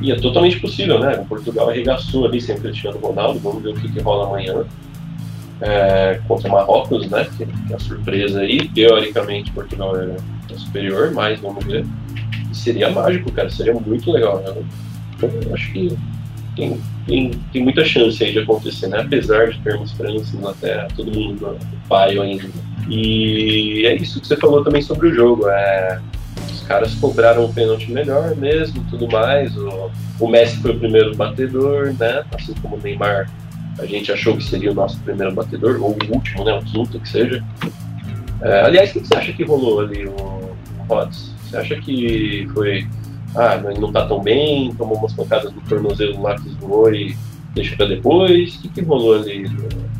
E 0.00 0.12
é 0.12 0.16
totalmente 0.16 0.60
possível, 0.60 0.98
né? 0.98 1.18
O 1.18 1.24
Portugal 1.26 1.70
arregaçou 1.70 2.26
ali 2.26 2.40
sem 2.40 2.56
o 2.56 2.60
Cristiano 2.60 2.98
Ronaldo, 2.98 3.38
vamos 3.40 3.62
ver 3.62 3.70
o 3.70 3.74
que, 3.74 3.90
que 3.90 4.00
rola 4.00 4.26
amanhã. 4.26 4.64
É, 5.60 6.20
contra 6.28 6.50
Marrocos, 6.50 7.08
né? 7.08 7.26
Que, 7.36 7.46
que, 7.46 7.72
é 7.72 7.76
a 7.76 7.78
surpresa 7.78 8.40
aí. 8.40 8.68
Teoricamente, 8.68 9.50
Portugal 9.52 9.96
é, 9.96 10.16
é 10.52 10.58
superior, 10.58 11.12
mas 11.12 11.40
vamos 11.40 11.64
ver. 11.64 11.86
E 12.50 12.54
seria 12.54 12.90
mágico, 12.90 13.32
cara. 13.32 13.48
Seria 13.48 13.74
muito 13.74 14.10
legal. 14.12 14.38
Né? 14.40 14.62
Então, 15.16 15.30
eu 15.30 15.54
acho 15.54 15.72
que 15.72 15.96
tem, 16.54 16.80
tem, 17.06 17.30
tem 17.52 17.62
muita 17.62 17.84
chance 17.84 18.22
aí 18.22 18.32
de 18.32 18.40
acontecer, 18.40 18.88
né? 18.88 19.00
Apesar 19.00 19.48
de 19.50 19.58
termos 19.60 19.92
França, 19.92 20.50
até 20.50 20.88
todo 20.94 21.10
mundo 21.10 21.46
no 21.46 21.88
paio 21.88 22.20
ainda. 22.20 22.48
E 22.88 23.84
é 23.86 23.94
isso 23.94 24.20
que 24.20 24.26
você 24.26 24.36
falou 24.36 24.62
também 24.62 24.82
sobre 24.82 25.08
o 25.08 25.14
jogo. 25.14 25.48
É, 25.48 26.00
caras 26.66 26.94
cobraram 26.94 27.44
um 27.44 27.52
pênalti 27.52 27.90
melhor 27.90 28.34
mesmo, 28.36 28.84
tudo 28.90 29.08
mais. 29.08 29.56
O, 29.56 29.90
o 30.20 30.28
Messi 30.28 30.56
foi 30.58 30.72
o 30.72 30.78
primeiro 30.78 31.14
batedor, 31.16 31.94
né? 31.98 32.24
Assim 32.32 32.54
como 32.60 32.76
o 32.76 32.80
Neymar, 32.80 33.30
a 33.78 33.86
gente 33.86 34.12
achou 34.12 34.36
que 34.36 34.44
seria 34.44 34.70
o 34.70 34.74
nosso 34.74 34.98
primeiro 35.00 35.34
batedor, 35.34 35.80
ou 35.80 35.90
o 35.90 36.14
último, 36.14 36.44
né? 36.44 36.54
O 36.54 36.62
quinto 36.62 37.00
que 37.00 37.08
seja. 37.08 37.44
É, 38.42 38.62
aliás, 38.62 38.90
o 38.90 39.00
que 39.00 39.06
você 39.06 39.14
acha 39.14 39.32
que 39.32 39.44
rolou 39.44 39.80
ali, 39.80 40.06
o, 40.06 40.56
Rods? 40.88 41.34
Você 41.44 41.56
acha 41.56 41.76
que 41.76 42.48
foi 42.52 42.86
ah, 43.34 43.56
não 43.78 43.92
tá 43.92 44.06
tão 44.06 44.22
bem, 44.22 44.74
tomou 44.74 44.96
umas 44.96 45.12
pancadas 45.12 45.52
no 45.52 45.60
tornozelo 45.62 46.22
lá 46.22 46.36
que 46.36 46.48
voou 46.60 46.92
e 46.92 47.16
deixa 47.54 47.76
pra 47.76 47.86
depois? 47.86 48.54
O 48.56 48.62
que, 48.62 48.68
que 48.68 48.80
rolou 48.82 49.14
ali 49.14 49.46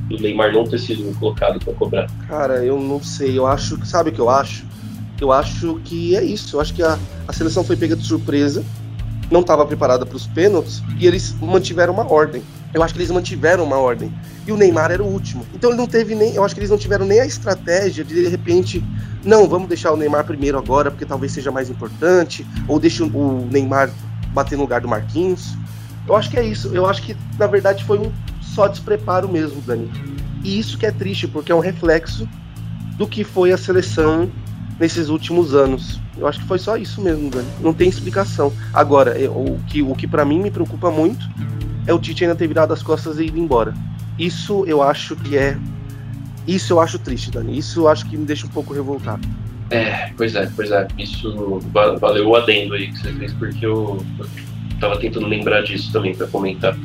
do 0.09 0.19
Neymar 0.19 0.53
não 0.53 0.65
ter 0.65 0.79
sido 0.79 1.17
colocado 1.19 1.59
para 1.63 1.75
cobrar? 1.75 2.07
Cara, 2.29 2.65
eu 2.65 2.81
não 2.81 3.03
sei. 3.03 3.39
Eu 3.39 3.47
acho. 3.47 3.85
Sabe 3.85 4.11
o 4.11 4.13
que 4.13 4.21
eu 4.21 4.31
acho? 4.31 4.65
Eu 5.21 5.33
acho 5.33 5.81
que 5.85 6.17
é 6.17 6.25
isso. 6.25 6.57
Eu 6.57 6.61
acho 6.61 6.75
que 6.75 6.83
a, 6.83 6.99
a 7.27 7.33
seleção 7.33 7.65
foi 7.65 7.77
pega 7.77 7.97
de 7.97 8.05
surpresa, 8.07 8.65
não 9.31 9.41
estava 9.41 9.65
preparada 9.65 10.05
para 10.05 10.17
os 10.17 10.27
pênaltis 10.27 10.83
e 10.99 11.07
eles 11.07 11.35
mantiveram 11.41 11.93
uma 11.93 12.11
ordem. 12.11 12.43
Eu 12.75 12.83
acho 12.83 12.93
que 12.93 13.01
eles 13.01 13.11
mantiveram 13.11 13.65
uma 13.65 13.77
ordem. 13.77 14.13
E 14.47 14.53
o 14.53 14.57
Neymar 14.57 14.91
era 14.91 15.03
o 15.03 15.07
último. 15.07 15.47
Então 15.55 15.71
ele 15.71 15.79
não 15.79 15.87
teve 15.87 16.15
nem. 16.15 16.35
Eu 16.35 16.45
acho 16.45 16.55
que 16.55 16.61
eles 16.61 16.71
não 16.71 16.79
tiveram 16.79 17.07
nem 17.07 17.21
a 17.21 17.27
estratégia 17.27 18.05
de 18.05 18.15
de 18.15 18.29
repente 18.29 18.85
não, 19.27 19.49
vamos 19.49 19.69
deixar 19.69 19.93
o 19.93 19.97
Neymar 19.97 20.25
primeiro 20.25 20.57
agora, 20.57 20.89
porque 20.91 21.05
talvez 21.05 21.33
seja 21.33 21.51
mais 21.51 21.69
importante, 21.69 22.47
ou 22.69 22.79
deixa 22.79 23.05
o 23.05 23.49
Neymar 23.51 23.91
bater 24.33 24.55
no 24.55 24.63
lugar 24.63 24.81
do 24.81 24.89
Marquinhos. 24.89 25.55
Eu 26.07 26.15
acho 26.15 26.31
que 26.31 26.39
é 26.39 26.45
isso. 26.45 26.69
Eu 26.73 26.87
acho 26.87 27.03
que, 27.03 27.17
na 27.37 27.49
verdade, 27.49 27.83
foi 27.85 27.99
um 27.99 28.13
só 28.41 28.69
despreparo 28.69 29.29
mesmo, 29.29 29.61
Dani. 29.63 29.91
E 30.45 30.59
isso 30.59 30.79
que 30.79 30.87
é 30.87 30.93
triste, 30.93 31.27
porque 31.27 31.51
é 31.51 31.55
um 31.55 31.61
reflexo 31.61 32.29
do 32.97 33.07
que 33.07 33.25
foi 33.25 33.51
a 33.51 33.59
seleção 33.59 34.31
nesses 34.79 35.09
últimos 35.09 35.55
anos. 35.55 36.01
Eu 36.17 36.27
acho 36.27 36.41
que 36.41 36.47
foi 36.47 36.59
só 36.59 36.77
isso 36.77 37.01
mesmo, 37.01 37.31
Dani. 37.31 37.49
Não 37.61 37.73
tem 37.73 37.89
explicação. 37.89 38.53
Agora, 38.73 39.19
eu, 39.19 39.33
o 39.33 39.61
que, 39.67 39.83
o 39.83 39.95
que 39.95 40.07
para 40.07 40.25
mim 40.25 40.41
me 40.41 40.51
preocupa 40.51 40.91
muito 40.91 41.29
é 41.87 41.93
o 41.93 41.99
Tite 41.99 42.25
ainda 42.25 42.37
ter 42.37 42.49
virado 42.49 42.73
as 42.73 42.83
costas 42.83 43.19
e 43.19 43.25
ido 43.25 43.39
embora. 43.39 43.75
Isso 44.19 44.65
eu 44.67 44.83
acho 44.83 45.15
que 45.17 45.37
é 45.37 45.57
isso 46.47 46.73
eu 46.73 46.81
acho 46.81 46.99
triste, 46.99 47.31
Dani. 47.31 47.59
Isso 47.59 47.81
eu 47.81 47.89
acho 47.89 48.07
que 48.09 48.17
me 48.17 48.25
deixa 48.25 48.47
um 48.47 48.51
pouco 48.51 48.73
revoltado. 48.73 49.27
É, 49.71 50.13
pois 50.17 50.35
é, 50.35 50.49
pois 50.55 50.71
é. 50.71 50.87
Isso 50.97 51.61
valeu 51.73 52.29
o 52.29 52.37
adendo 52.37 52.75
aí 52.75 52.89
que 52.89 52.99
você 52.99 53.13
fez, 53.13 53.33
porque 53.33 53.67
eu, 53.67 54.05
tava 54.81 54.99
tentando 54.99 55.27
lembrar 55.27 55.63
disso 55.63 55.93
também 55.93 56.15
para 56.15 56.27
comentar. 56.29 56.77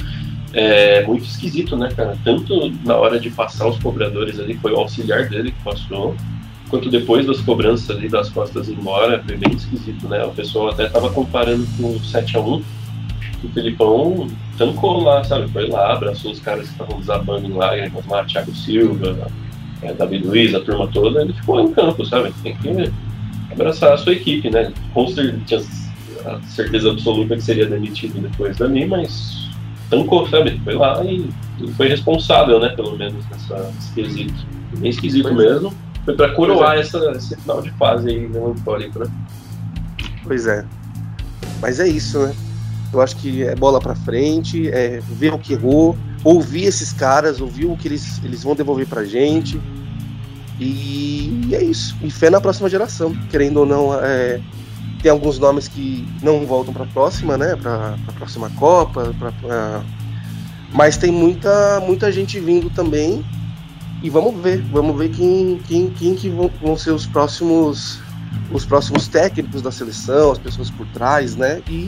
É 0.53 1.05
muito 1.05 1.23
esquisito, 1.23 1.77
né, 1.77 1.89
cara? 1.95 2.17
Tanto 2.23 2.71
na 2.83 2.95
hora 2.95 3.19
de 3.19 3.29
passar 3.29 3.67
os 3.67 3.77
cobradores 3.79 4.39
ali, 4.39 4.57
foi 4.57 4.73
o 4.73 4.77
auxiliar 4.77 5.29
dele 5.29 5.51
que 5.51 5.63
passou, 5.63 6.15
quanto 6.71 6.89
depois 6.89 7.27
das 7.27 7.41
cobranças 7.41 7.95
ali 7.95 8.07
das 8.07 8.29
costas 8.29 8.69
embora, 8.69 9.21
foi 9.23 9.35
bem 9.35 9.53
esquisito, 9.53 10.07
né? 10.07 10.23
O 10.23 10.31
pessoal 10.31 10.69
até 10.69 10.87
tava 10.87 11.11
comparando 11.11 11.67
com 11.77 11.89
o 11.89 11.99
7x1, 11.99 12.63
que 13.41 13.47
o 13.47 13.49
Felipão 13.49 14.27
tancou 14.57 15.03
lá, 15.03 15.21
sabe? 15.23 15.49
Foi 15.49 15.67
lá, 15.67 15.91
abraçou 15.91 16.31
os 16.31 16.39
caras 16.39 16.67
que 16.67 16.71
estavam 16.71 16.97
desabando 16.99 17.45
em 17.45 17.53
lágrimas 17.53 18.07
lá, 18.07 18.23
Thiago 18.23 18.55
Silva, 18.55 19.27
é, 19.81 19.93
David 19.93 20.25
Luiz, 20.25 20.55
a 20.55 20.61
turma 20.61 20.87
toda, 20.87 21.21
ele 21.21 21.33
ficou 21.33 21.59
em 21.59 21.73
campo, 21.73 22.05
sabe? 22.05 22.33
Tem 22.41 22.55
que 22.55 22.91
abraçar 23.51 23.91
a 23.91 23.97
sua 23.97 24.13
equipe, 24.13 24.49
né? 24.49 24.71
Com 24.93 25.07
certeza, 25.07 25.67
a 26.25 26.41
certeza 26.43 26.89
absoluta 26.89 27.35
que 27.35 27.41
seria 27.41 27.65
demitido 27.65 28.21
depois 28.21 28.55
dali, 28.55 28.85
mas 28.85 29.49
tancou, 29.89 30.25
sabe? 30.29 30.57
Foi 30.63 30.75
lá 30.75 31.03
e, 31.03 31.29
e 31.59 31.67
foi 31.73 31.89
responsável, 31.89 32.61
né? 32.61 32.69
Pelo 32.69 32.97
menos 32.97 33.25
nessa, 33.29 33.73
nesse 33.75 33.93
quesito. 33.93 34.47
Bem 34.77 34.89
esquisito 34.89 35.23
pois 35.23 35.45
é. 35.45 35.53
mesmo. 35.53 35.67
É. 35.87 35.90
Foi 36.05 36.15
pra 36.15 36.33
coroar 36.33 36.77
é. 36.77 36.81
essa, 36.81 36.97
esse 37.11 37.35
final 37.35 37.61
de 37.61 37.71
fase 37.71 38.09
aí 38.09 38.27
melancólico, 38.27 38.99
né? 38.99 39.05
Pois 40.23 40.47
é. 40.47 40.65
Mas 41.61 41.79
é 41.79 41.87
isso, 41.87 42.19
né? 42.19 42.33
Eu 42.91 43.01
acho 43.01 43.15
que 43.17 43.43
é 43.43 43.55
bola 43.55 43.79
para 43.79 43.95
frente, 43.95 44.69
é 44.69 44.99
ver 44.99 45.33
o 45.33 45.39
que 45.39 45.53
errou, 45.53 45.97
ouvir 46.23 46.65
esses 46.65 46.91
caras, 46.91 47.39
ouvir 47.39 47.65
o 47.65 47.77
que 47.77 47.87
eles, 47.87 48.21
eles 48.23 48.43
vão 48.43 48.55
devolver 48.55 48.87
pra 48.87 49.05
gente. 49.05 49.61
E 50.59 51.49
é 51.53 51.63
isso. 51.63 51.95
E 52.03 52.11
fé 52.11 52.29
na 52.29 52.41
próxima 52.41 52.69
geração. 52.69 53.15
Querendo 53.29 53.61
ou 53.61 53.65
não, 53.65 53.93
é, 53.95 54.39
tem 55.01 55.11
alguns 55.11 55.39
nomes 55.39 55.67
que 55.67 56.07
não 56.21 56.45
voltam 56.45 56.73
para 56.73 56.83
a 56.83 56.87
próxima, 56.87 57.37
né? 57.37 57.55
Para 57.55 57.95
a 58.07 58.11
próxima 58.13 58.49
Copa. 58.51 59.13
Pra, 59.17 59.31
pra... 59.31 59.83
Mas 60.73 60.97
tem 60.97 61.11
muita, 61.11 61.79
muita 61.79 62.11
gente 62.11 62.39
vindo 62.39 62.69
também. 62.69 63.25
E 64.01 64.09
vamos 64.09 64.41
ver, 64.41 64.61
vamos 64.71 64.97
ver 64.97 65.09
quem, 65.09 65.59
quem, 65.67 65.89
quem 65.89 66.15
que 66.15 66.29
vão, 66.29 66.77
ser 66.77 66.91
os 66.91 67.05
próximos 67.05 67.99
os 68.53 68.65
próximos 68.65 69.07
técnicos 69.07 69.61
da 69.61 69.71
seleção, 69.71 70.31
as 70.31 70.37
pessoas 70.37 70.69
por 70.69 70.85
trás, 70.87 71.37
né? 71.37 71.61
E 71.69 71.87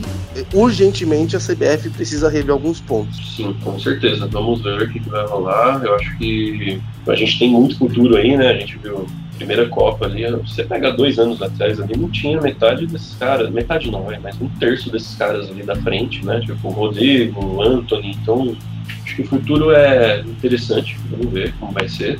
urgentemente 0.54 1.36
a 1.36 1.38
CBF 1.38 1.90
precisa 1.90 2.28
rever 2.28 2.52
alguns 2.52 2.80
pontos. 2.80 3.36
Sim, 3.36 3.54
com 3.62 3.78
certeza. 3.78 4.26
Vamos 4.26 4.62
ver 4.62 4.82
o 4.82 4.90
que 4.90 4.98
vai 5.00 5.26
rolar. 5.26 5.84
Eu 5.84 5.94
acho 5.94 6.16
que 6.16 6.80
a 7.06 7.14
gente 7.14 7.38
tem 7.38 7.50
muito 7.50 7.76
futuro 7.76 8.16
aí, 8.16 8.34
né? 8.36 8.50
A 8.50 8.58
gente 8.58 8.78
viu 8.78 9.06
primeira 9.36 9.68
Copa 9.68 10.06
ali, 10.06 10.24
você 10.30 10.64
pega 10.64 10.92
dois 10.92 11.18
anos 11.18 11.42
atrás 11.42 11.80
ali, 11.80 11.96
não 11.96 12.08
tinha 12.08 12.40
metade 12.40 12.86
desses 12.86 13.14
caras, 13.16 13.50
metade 13.50 13.90
não, 13.90 14.10
é, 14.10 14.18
mas 14.18 14.40
um 14.40 14.48
terço 14.48 14.90
desses 14.90 15.14
caras 15.16 15.50
ali 15.50 15.62
da 15.62 15.76
frente, 15.76 16.24
né? 16.24 16.40
Tipo 16.40 16.68
o 16.68 16.70
Rodrigo, 16.70 17.44
o 17.44 17.62
Anthony, 17.62 18.16
então 18.22 18.56
acho 19.04 19.16
que 19.16 19.22
o 19.22 19.26
futuro 19.26 19.70
é 19.72 20.20
interessante, 20.20 20.96
vamos 21.10 21.32
ver 21.32 21.54
como 21.60 21.72
vai 21.72 21.88
ser. 21.88 22.18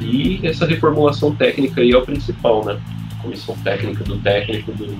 E 0.00 0.40
essa 0.42 0.66
reformulação 0.66 1.34
técnica 1.34 1.80
aí 1.80 1.92
é 1.92 1.96
o 1.96 2.02
principal, 2.02 2.64
né? 2.64 2.80
Comissão 3.20 3.56
técnica 3.62 4.02
do 4.04 4.16
técnico, 4.18 4.72
do... 4.72 4.96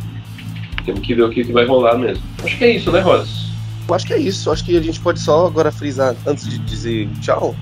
temos 0.84 1.00
que 1.00 1.14
ver 1.14 1.22
o 1.22 1.30
que, 1.30 1.42
vai 1.44 1.64
rolar 1.64 1.96
mesmo. 1.96 2.22
Acho 2.44 2.58
que 2.58 2.64
é 2.64 2.76
isso, 2.76 2.92
né, 2.92 3.00
Rosa? 3.00 3.26
Eu 3.88 3.94
acho 3.94 4.06
que 4.06 4.12
é 4.12 4.18
isso. 4.18 4.50
Acho 4.50 4.64
que 4.64 4.76
a 4.76 4.82
gente 4.82 5.00
pode 5.00 5.18
só 5.18 5.46
agora 5.46 5.72
frisar, 5.72 6.14
antes 6.26 6.48
de 6.48 6.58
dizer 6.58 7.08
tchau, 7.20 7.56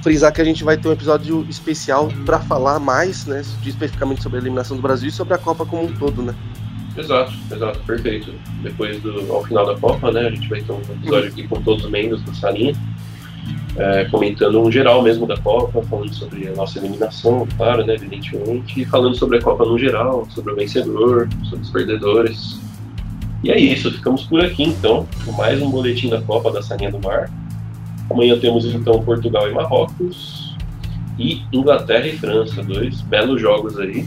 frisar 0.00 0.32
que 0.32 0.40
a 0.40 0.44
gente 0.44 0.64
vai 0.64 0.76
ter 0.76 0.88
um 0.88 0.92
episódio 0.92 1.44
especial 1.48 2.08
para 2.24 2.38
falar 2.40 2.78
mais, 2.78 3.26
né, 3.26 3.42
especificamente 3.66 4.22
sobre 4.22 4.38
a 4.38 4.40
eliminação 4.40 4.76
do 4.76 4.82
Brasil 4.82 5.08
e 5.08 5.12
sobre 5.12 5.34
a 5.34 5.38
Copa 5.38 5.66
como 5.66 5.84
um 5.84 5.92
todo, 5.92 6.22
né? 6.22 6.34
Exato, 7.00 7.32
exato, 7.50 7.78
perfeito. 7.80 8.34
Depois 8.62 9.00
do 9.00 9.32
ao 9.32 9.42
final 9.44 9.66
da 9.66 9.74
Copa, 9.76 10.12
né, 10.12 10.26
a 10.26 10.30
gente 10.30 10.48
vai 10.48 10.60
ter 10.60 10.70
um 10.70 10.80
episódio 10.80 11.28
aqui 11.28 11.48
com 11.48 11.60
todos 11.62 11.84
os 11.84 11.90
membros 11.90 12.22
da 12.22 12.34
salinha, 12.34 12.74
é, 13.76 14.04
comentando 14.04 14.60
um 14.60 14.70
geral 14.70 15.02
mesmo 15.02 15.26
da 15.26 15.36
Copa, 15.38 15.82
falando 15.82 16.12
sobre 16.12 16.46
a 16.46 16.52
nossa 16.52 16.78
eliminação, 16.78 17.48
claro, 17.56 17.86
né, 17.86 17.94
evidentemente, 17.94 18.82
e 18.82 18.84
falando 18.84 19.16
sobre 19.16 19.38
a 19.38 19.42
Copa 19.42 19.64
no 19.64 19.78
geral, 19.78 20.26
sobre 20.30 20.52
o 20.52 20.56
vencedor, 20.56 21.28
sobre 21.44 21.64
os 21.64 21.70
perdedores. 21.70 22.60
E 23.42 23.50
é 23.50 23.58
isso, 23.58 23.90
ficamos 23.90 24.24
por 24.24 24.44
aqui 24.44 24.64
então, 24.64 25.08
com 25.24 25.32
mais 25.32 25.62
um 25.62 25.70
boletim 25.70 26.10
da 26.10 26.20
Copa 26.20 26.52
da 26.52 26.60
Salinha 26.60 26.90
do 26.90 27.00
Mar. 27.00 27.30
Amanhã 28.10 28.38
temos 28.38 28.66
então 28.66 29.02
Portugal 29.02 29.48
e 29.48 29.54
Marrocos 29.54 30.54
e 31.18 31.42
Inglaterra 31.50 32.06
e 32.06 32.18
França, 32.18 32.62
dois 32.62 33.00
belos 33.00 33.40
jogos 33.40 33.78
aí, 33.78 34.06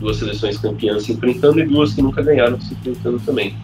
duas 0.00 0.16
seleções 0.16 0.58
campeãs 0.58 1.04
se 1.04 1.12
enfrentando 1.12 1.60
e 1.60 1.66
duas 1.66 1.94
que 1.94 2.02
nunca 2.02 2.22
ganharam 2.22 2.60
se 2.60 2.74
enfrentando 2.74 3.18
também. 3.20 3.56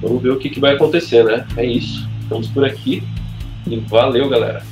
Vamos 0.00 0.22
ver 0.22 0.30
o 0.30 0.38
que, 0.38 0.50
que 0.50 0.60
vai 0.60 0.74
acontecer, 0.74 1.24
né? 1.24 1.46
É 1.56 1.64
isso. 1.64 2.08
Estamos 2.22 2.48
por 2.48 2.64
aqui 2.64 3.02
e 3.66 3.76
valeu, 3.76 4.28
galera. 4.28 4.62